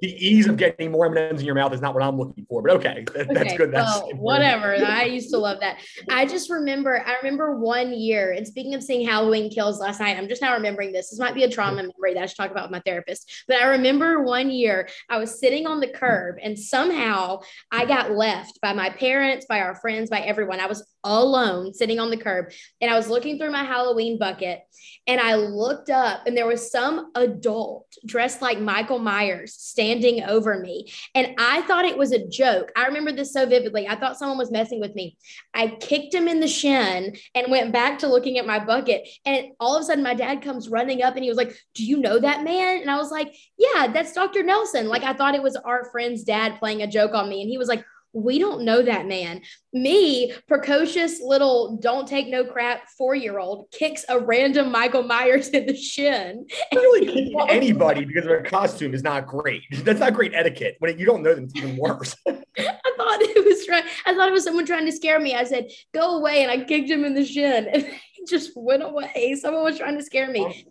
The 0.00 0.26
ease 0.26 0.46
of 0.46 0.56
getting 0.56 0.90
more 0.92 1.06
M&Ms 1.06 1.40
in 1.40 1.46
your 1.46 1.54
mouth 1.54 1.72
is 1.72 1.80
not 1.80 1.94
what 1.94 2.02
I'm 2.02 2.16
looking 2.16 2.46
for, 2.48 2.62
but 2.62 2.72
okay, 2.72 3.04
that- 3.14 3.32
that's 3.32 3.56
good. 3.56 3.72
That's 3.72 4.00
well, 4.00 4.10
whatever. 4.16 4.74
I 4.74 5.04
used 5.04 5.30
to 5.30 5.38
love 5.38 5.60
that. 5.60 5.78
I 6.08 6.26
just 6.26 6.50
remember, 6.50 7.02
I 7.04 7.16
remember 7.16 7.56
one 7.56 7.92
year, 7.92 8.32
and 8.32 8.46
speaking 8.46 8.74
of 8.74 8.82
seeing 8.82 9.06
Halloween 9.06 9.50
kills 9.50 9.80
last 9.80 10.00
night, 10.00 10.16
I'm 10.16 10.28
just 10.28 10.42
now 10.42 10.54
remembering 10.54 10.92
this. 10.92 11.10
This 11.10 11.18
might 11.18 11.34
be 11.34 11.44
a 11.44 11.50
trauma 11.50 11.76
memory 11.76 12.14
that 12.14 12.22
I 12.22 12.26
should 12.26 12.36
talk 12.36 12.50
about 12.50 12.64
with 12.64 12.72
my 12.72 12.82
therapist. 12.84 13.44
But 13.48 13.58
I 13.58 13.66
remember 13.66 14.22
one 14.22 14.50
year 14.50 14.88
I 15.08 15.18
was 15.18 15.40
sitting 15.40 15.66
on 15.66 15.80
the 15.80 15.88
curb, 15.88 16.36
and 16.42 16.58
somehow 16.58 17.40
I 17.72 17.84
got 17.84 18.12
left 18.12 18.60
by 18.60 18.72
my 18.72 18.90
parents, 18.90 19.46
by 19.46 19.60
our 19.60 19.74
friends, 19.74 20.10
by 20.10 20.20
everyone. 20.20 20.60
I 20.60 20.66
was 20.66 20.86
alone 21.04 21.72
sitting 21.74 21.98
on 21.98 22.10
the 22.10 22.16
curb, 22.16 22.52
and 22.80 22.90
I 22.90 22.96
was 22.96 23.08
looking 23.08 23.38
through 23.38 23.52
my 23.52 23.64
Halloween 23.64 24.18
bucket, 24.18 24.60
and 25.06 25.20
I 25.20 25.34
looked 25.36 25.90
up, 25.90 26.26
and 26.26 26.36
there 26.36 26.46
was 26.46 26.70
some 26.70 27.10
adult 27.14 27.86
dressed 28.06 28.42
like 28.42 28.60
Michael 28.60 28.98
Myers 28.98 29.54
standing 29.54 29.87
over 30.22 30.58
me. 30.58 30.92
And 31.14 31.34
I 31.38 31.62
thought 31.62 31.84
it 31.84 31.98
was 31.98 32.12
a 32.12 32.26
joke. 32.26 32.72
I 32.76 32.86
remember 32.86 33.12
this 33.12 33.32
so 33.32 33.46
vividly. 33.46 33.88
I 33.88 33.96
thought 33.96 34.18
someone 34.18 34.38
was 34.38 34.50
messing 34.50 34.80
with 34.80 34.94
me. 34.94 35.16
I 35.54 35.68
kicked 35.68 36.14
him 36.14 36.28
in 36.28 36.40
the 36.40 36.48
shin 36.48 37.16
and 37.34 37.50
went 37.50 37.72
back 37.72 37.98
to 38.00 38.08
looking 38.08 38.38
at 38.38 38.46
my 38.46 38.64
bucket. 38.64 39.08
And 39.24 39.48
all 39.60 39.76
of 39.76 39.82
a 39.82 39.84
sudden, 39.84 40.04
my 40.04 40.14
dad 40.14 40.42
comes 40.42 40.68
running 40.68 41.02
up 41.02 41.14
and 41.14 41.24
he 41.24 41.30
was 41.30 41.38
like, 41.38 41.56
Do 41.74 41.84
you 41.84 41.98
know 41.98 42.18
that 42.18 42.44
man? 42.44 42.80
And 42.80 42.90
I 42.90 42.96
was 42.96 43.10
like, 43.10 43.34
Yeah, 43.56 43.88
that's 43.88 44.12
Dr. 44.12 44.42
Nelson. 44.42 44.88
Like, 44.88 45.02
I 45.02 45.12
thought 45.12 45.34
it 45.34 45.42
was 45.42 45.56
our 45.56 45.90
friend's 45.90 46.24
dad 46.24 46.58
playing 46.58 46.82
a 46.82 46.86
joke 46.86 47.14
on 47.14 47.28
me. 47.28 47.42
And 47.42 47.50
he 47.50 47.58
was 47.58 47.68
like, 47.68 47.84
we 48.12 48.38
don't 48.38 48.64
know 48.64 48.82
that 48.82 49.06
man. 49.06 49.42
Me, 49.72 50.32
precocious 50.46 51.20
little 51.20 51.76
don't 51.76 52.08
take 52.08 52.28
no 52.28 52.44
crap 52.44 52.88
four 52.96 53.14
year 53.14 53.38
old, 53.38 53.70
kicks 53.70 54.04
a 54.08 54.18
random 54.18 54.72
Michael 54.72 55.02
Myers 55.02 55.48
in 55.48 55.66
the 55.66 55.76
shin. 55.76 56.46
really 56.74 57.34
anybody 57.48 58.04
because 58.04 58.26
a 58.26 58.42
costume 58.42 58.94
is 58.94 59.02
not 59.02 59.26
great. 59.26 59.62
That's 59.84 60.00
not 60.00 60.14
great 60.14 60.34
etiquette. 60.34 60.76
When 60.78 60.98
you 60.98 61.06
don't 61.06 61.22
know 61.22 61.34
them, 61.34 61.44
it's 61.44 61.56
even 61.56 61.76
worse. 61.76 62.16
I 62.26 62.32
thought 62.32 63.22
it 63.22 63.44
was 63.44 63.66
trying. 63.66 63.84
I 64.06 64.14
thought 64.14 64.28
it 64.28 64.32
was 64.32 64.44
someone 64.44 64.66
trying 64.66 64.86
to 64.86 64.92
scare 64.92 65.20
me. 65.20 65.34
I 65.34 65.44
said, 65.44 65.70
"Go 65.92 66.18
away," 66.18 66.42
and 66.42 66.50
I 66.50 66.64
kicked 66.64 66.90
him 66.90 67.04
in 67.04 67.14
the 67.14 67.24
shin, 67.24 67.68
and 67.72 67.84
he 67.84 68.24
just 68.26 68.52
went 68.56 68.82
away. 68.82 69.36
Someone 69.40 69.64
was 69.64 69.78
trying 69.78 69.96
to 69.98 70.04
scare 70.04 70.30
me. 70.30 70.66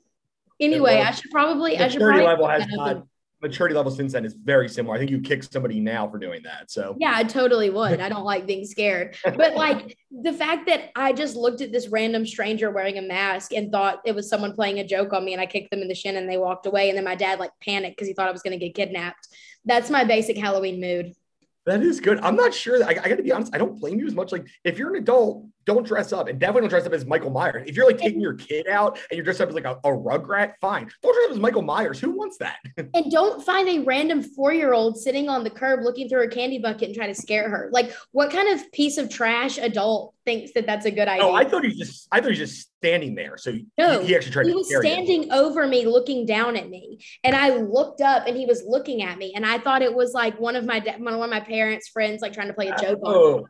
Anyway, 0.59 0.95
I 0.95 1.11
should 1.11 1.31
probably. 1.31 1.77
I 1.77 1.87
should 1.87 2.01
probably 2.01 2.23
level 2.25 2.47
has 2.47 2.61
look 2.61 2.69
that 2.69 2.79
up 2.79 2.87
and- 2.87 2.97
not. 2.97 3.07
Maturity 3.47 3.75
level 3.75 3.91
since 3.91 4.13
then 4.13 4.25
is 4.25 4.33
very 4.33 4.67
similar. 4.67 4.95
I 4.95 4.99
think 4.99 5.11
you 5.11 5.21
kick 5.21 5.43
somebody 5.43 5.79
now 5.79 6.07
for 6.07 6.17
doing 6.17 6.43
that. 6.43 6.69
So 6.69 6.95
Yeah, 6.99 7.13
I 7.15 7.23
totally 7.23 7.69
would. 7.69 7.99
I 7.99 8.09
don't 8.13 8.25
like 8.25 8.45
being 8.45 8.65
scared. 8.65 9.15
But 9.23 9.55
like 9.55 9.97
the 10.11 10.33
fact 10.33 10.67
that 10.67 10.91
I 10.95 11.13
just 11.13 11.35
looked 11.35 11.61
at 11.61 11.71
this 11.71 11.87
random 11.87 12.25
stranger 12.25 12.71
wearing 12.71 12.97
a 12.97 13.01
mask 13.01 13.53
and 13.53 13.71
thought 13.71 14.01
it 14.05 14.13
was 14.13 14.29
someone 14.29 14.53
playing 14.53 14.79
a 14.79 14.87
joke 14.87 15.13
on 15.13 15.23
me 15.23 15.33
and 15.33 15.41
I 15.41 15.45
kicked 15.45 15.71
them 15.71 15.81
in 15.81 15.87
the 15.87 15.95
shin 15.95 16.17
and 16.17 16.29
they 16.29 16.37
walked 16.37 16.65
away. 16.65 16.89
And 16.89 16.97
then 16.97 17.05
my 17.05 17.15
dad 17.15 17.39
like 17.39 17.51
panicked 17.61 17.97
because 17.97 18.07
he 18.07 18.13
thought 18.13 18.29
I 18.29 18.31
was 18.31 18.41
going 18.41 18.57
to 18.57 18.65
get 18.65 18.75
kidnapped. 18.75 19.27
That's 19.65 19.89
my 19.89 20.03
basic 20.03 20.37
Halloween 20.37 20.79
mood. 20.79 21.13
that 21.65 21.81
is 21.81 21.99
good. 21.99 22.19
I'm 22.19 22.35
not 22.35 22.53
sure. 22.53 22.83
I, 22.83 22.89
I 22.89 22.93
got 22.93 23.17
to 23.17 23.23
be 23.23 23.31
honest. 23.31 23.53
I 23.53 23.57
don't 23.57 23.79
blame 23.79 23.99
you 23.99 24.07
as 24.07 24.13
much. 24.13 24.31
Like 24.31 24.47
if 24.63 24.77
you're 24.77 24.89
an 24.89 25.01
adult, 25.01 25.45
don't 25.67 25.85
dress 25.85 26.13
up, 26.13 26.29
and 26.29 26.39
definitely 26.39 26.61
don't 26.61 26.69
dress 26.69 26.85
up 26.85 26.93
as 26.93 27.05
Michael 27.05 27.29
Myers. 27.29 27.65
If 27.67 27.75
you're 27.75 27.85
like 27.85 27.97
taking 27.97 28.21
your 28.21 28.33
kid 28.33 28.67
out 28.67 28.97
and 29.11 29.17
you're 29.17 29.23
dressed 29.23 29.41
up 29.41 29.49
as 29.49 29.55
like 29.55 29.65
a, 29.65 29.73
a 29.83 29.89
rugrat, 29.89 30.53
fine. 30.61 30.89
Don't 31.03 31.13
dress 31.13 31.25
up 31.25 31.31
as 31.31 31.39
Michael 31.39 31.61
Myers. 31.61 31.99
Who 31.99 32.11
wants 32.11 32.37
that? 32.37 32.57
And 32.93 33.11
don't 33.11 33.43
find 33.43 33.67
a 33.67 33.79
random 33.79 34.23
four 34.23 34.53
year 34.53 34.73
old 34.73 34.97
sitting 34.97 35.29
on 35.29 35.43
the 35.43 35.49
curb 35.49 35.81
looking 35.83 36.07
through 36.07 36.23
a 36.23 36.29
candy 36.29 36.57
bucket 36.57 36.83
and 36.83 36.95
try 36.95 37.05
to 37.05 37.13
scare 37.13 37.49
her. 37.49 37.69
Like, 37.71 37.91
what 38.11 38.31
kind 38.31 38.47
of 38.47 38.71
piece 38.71 38.97
of 38.97 39.09
trash 39.09 39.57
adult 39.57 40.15
thinks 40.25 40.53
that 40.53 40.65
that's 40.65 40.85
a 40.85 40.91
good 40.91 41.07
idea? 41.07 41.25
Oh, 41.25 41.35
I 41.35 41.43
thought 41.43 41.63
he 41.63 41.69
was 41.69 41.77
just. 41.77 42.07
I 42.11 42.17
thought 42.17 42.31
he 42.31 42.39
was 42.39 42.49
just 42.49 42.69
standing 42.77 43.13
there. 43.13 43.37
So 43.37 43.51
he, 43.51 43.67
No, 43.77 44.01
he 44.01 44.15
actually 44.15 44.31
tried 44.31 44.45
he 44.45 44.51
to 44.51 44.57
was 44.57 44.73
standing 44.77 45.31
over 45.33 45.67
me 45.67 45.85
looking 45.85 46.25
down 46.25 46.55
at 46.55 46.69
me 46.69 46.99
and 47.23 47.35
i 47.35 47.49
looked 47.49 48.01
up 48.01 48.27
and 48.27 48.37
he 48.37 48.45
was 48.45 48.63
looking 48.65 49.01
at 49.01 49.17
me 49.17 49.33
and 49.35 49.45
i 49.45 49.57
thought 49.57 49.81
it 49.81 49.93
was 49.93 50.13
like 50.13 50.39
one 50.39 50.55
of 50.55 50.65
my 50.65 50.79
one 50.99 51.13
of 51.13 51.29
my 51.29 51.39
parents 51.39 51.87
friends 51.89 52.21
like 52.21 52.33
trying 52.33 52.47
to 52.47 52.53
play 52.53 52.67
a 52.67 52.77
joke 52.77 52.99
on 53.03 53.13
me. 53.13 53.17
Oh, 53.17 53.47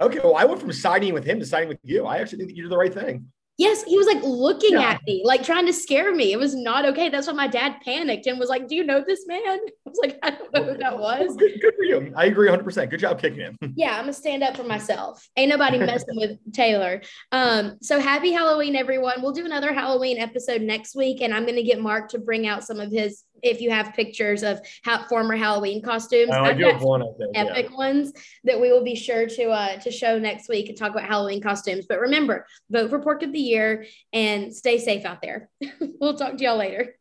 okay. 0.00 0.18
Well, 0.22 0.36
I 0.36 0.44
went 0.44 0.60
from 0.60 0.72
siding 0.72 1.14
with 1.14 1.24
him 1.24 1.38
to 1.40 1.46
siding 1.46 1.68
with 1.68 1.78
you. 1.82 2.06
I 2.06 2.18
actually 2.18 2.38
think 2.38 2.50
that 2.50 2.56
you 2.56 2.62
did 2.62 2.72
the 2.72 2.76
right 2.78 2.92
thing. 2.94 3.26
yes 3.58 3.82
he 3.84 3.96
was 3.96 4.06
like 4.06 4.22
looking 4.22 4.72
Yeah. 4.74 4.90
at 4.90 5.00
me 5.06 5.22
like 5.24 5.42
trying 5.42 5.64
to 5.64 5.72
scare 5.72 6.14
me 6.14 6.26
it 6.34 6.38
was 6.38 6.54
not 6.54 6.84
okay 6.90 7.08
that's 7.08 7.26
why 7.26 7.32
my 7.32 7.46
dad 7.48 7.76
panicked 7.82 8.26
and 8.26 8.38
was 8.38 8.50
like 8.50 8.68
do 8.68 8.74
you 8.78 8.84
know 8.84 9.02
this 9.06 9.22
man 9.26 9.40
i 9.86 9.88
was 9.92 9.98
like 10.02 10.18
i 10.22 10.28
don't 10.30 10.52
know 10.52 10.62
who 10.64 10.76
that 10.76 10.98
was 10.98 11.34
Good, 11.36 11.58
good 11.62 11.74
for 11.74 11.84
you. 11.84 12.12
I 12.14 12.26
agree 12.26 12.48
100. 12.50 12.62
percent 12.64 12.90
Good 12.90 13.00
job 13.00 13.18
kicking 13.18 13.40
him. 13.40 13.56
yeah 13.74 13.92
i'm 13.94 14.02
gonna 14.02 14.12
stand 14.12 14.42
up 14.42 14.54
for 14.58 14.64
myself 14.64 15.26
ain't 15.38 15.48
nobody 15.48 15.78
messing 15.78 16.16
with 16.22 16.32
taylor 16.52 17.00
um 17.32 17.78
so 17.80 17.98
happy 17.98 18.30
halloween 18.30 18.76
everyone 18.76 19.22
we'll 19.22 19.32
do 19.40 19.46
another 19.46 19.72
halloween 19.72 20.18
episode 20.18 20.60
next 20.60 20.94
week 20.94 21.22
and 21.22 21.32
i'm 21.32 21.46
gonna 21.46 21.62
get 21.62 21.80
mark 21.80 22.10
to 22.10 22.18
bring 22.18 22.46
out 22.46 22.62
some 22.62 22.78
of 22.78 22.92
his 22.92 23.22
if 23.42 23.60
you 23.60 23.70
have 23.70 23.94
pictures 23.94 24.42
of 24.42 24.60
how 24.84 25.04
former 25.04 25.36
halloween 25.36 25.82
costumes 25.82 26.30
Oh, 26.32 26.42
I 26.42 26.52
do 26.52 26.64
have 26.64 26.82
one 26.82 27.02
of 27.02 27.14
yeah. 27.18 27.44
epic 27.44 27.76
ones 27.76 28.12
that 28.44 28.60
we 28.60 28.70
will 28.70 28.84
be 28.84 28.94
sure 28.94 29.26
to 29.26 29.44
uh 29.50 29.76
to 29.80 29.90
show 29.90 30.18
next 30.18 30.48
week 30.48 30.68
and 30.68 30.76
talk 30.76 30.92
about 30.92 31.04
halloween 31.04 31.40
costumes. 31.40 31.86
But 31.88 32.00
remember 32.00 32.46
vote 32.70 32.90
for 32.90 32.98
pork 33.00 33.22
of 33.22 33.32
the 33.32 33.38
year 33.38 33.86
and 34.12 34.54
stay 34.54 34.78
safe 34.78 35.04
out 35.04 35.22
there. 35.22 35.48
We'll 36.00 36.16
talk 36.16 36.36
to 36.36 36.44
y'all 36.44 36.58
later 36.58 36.94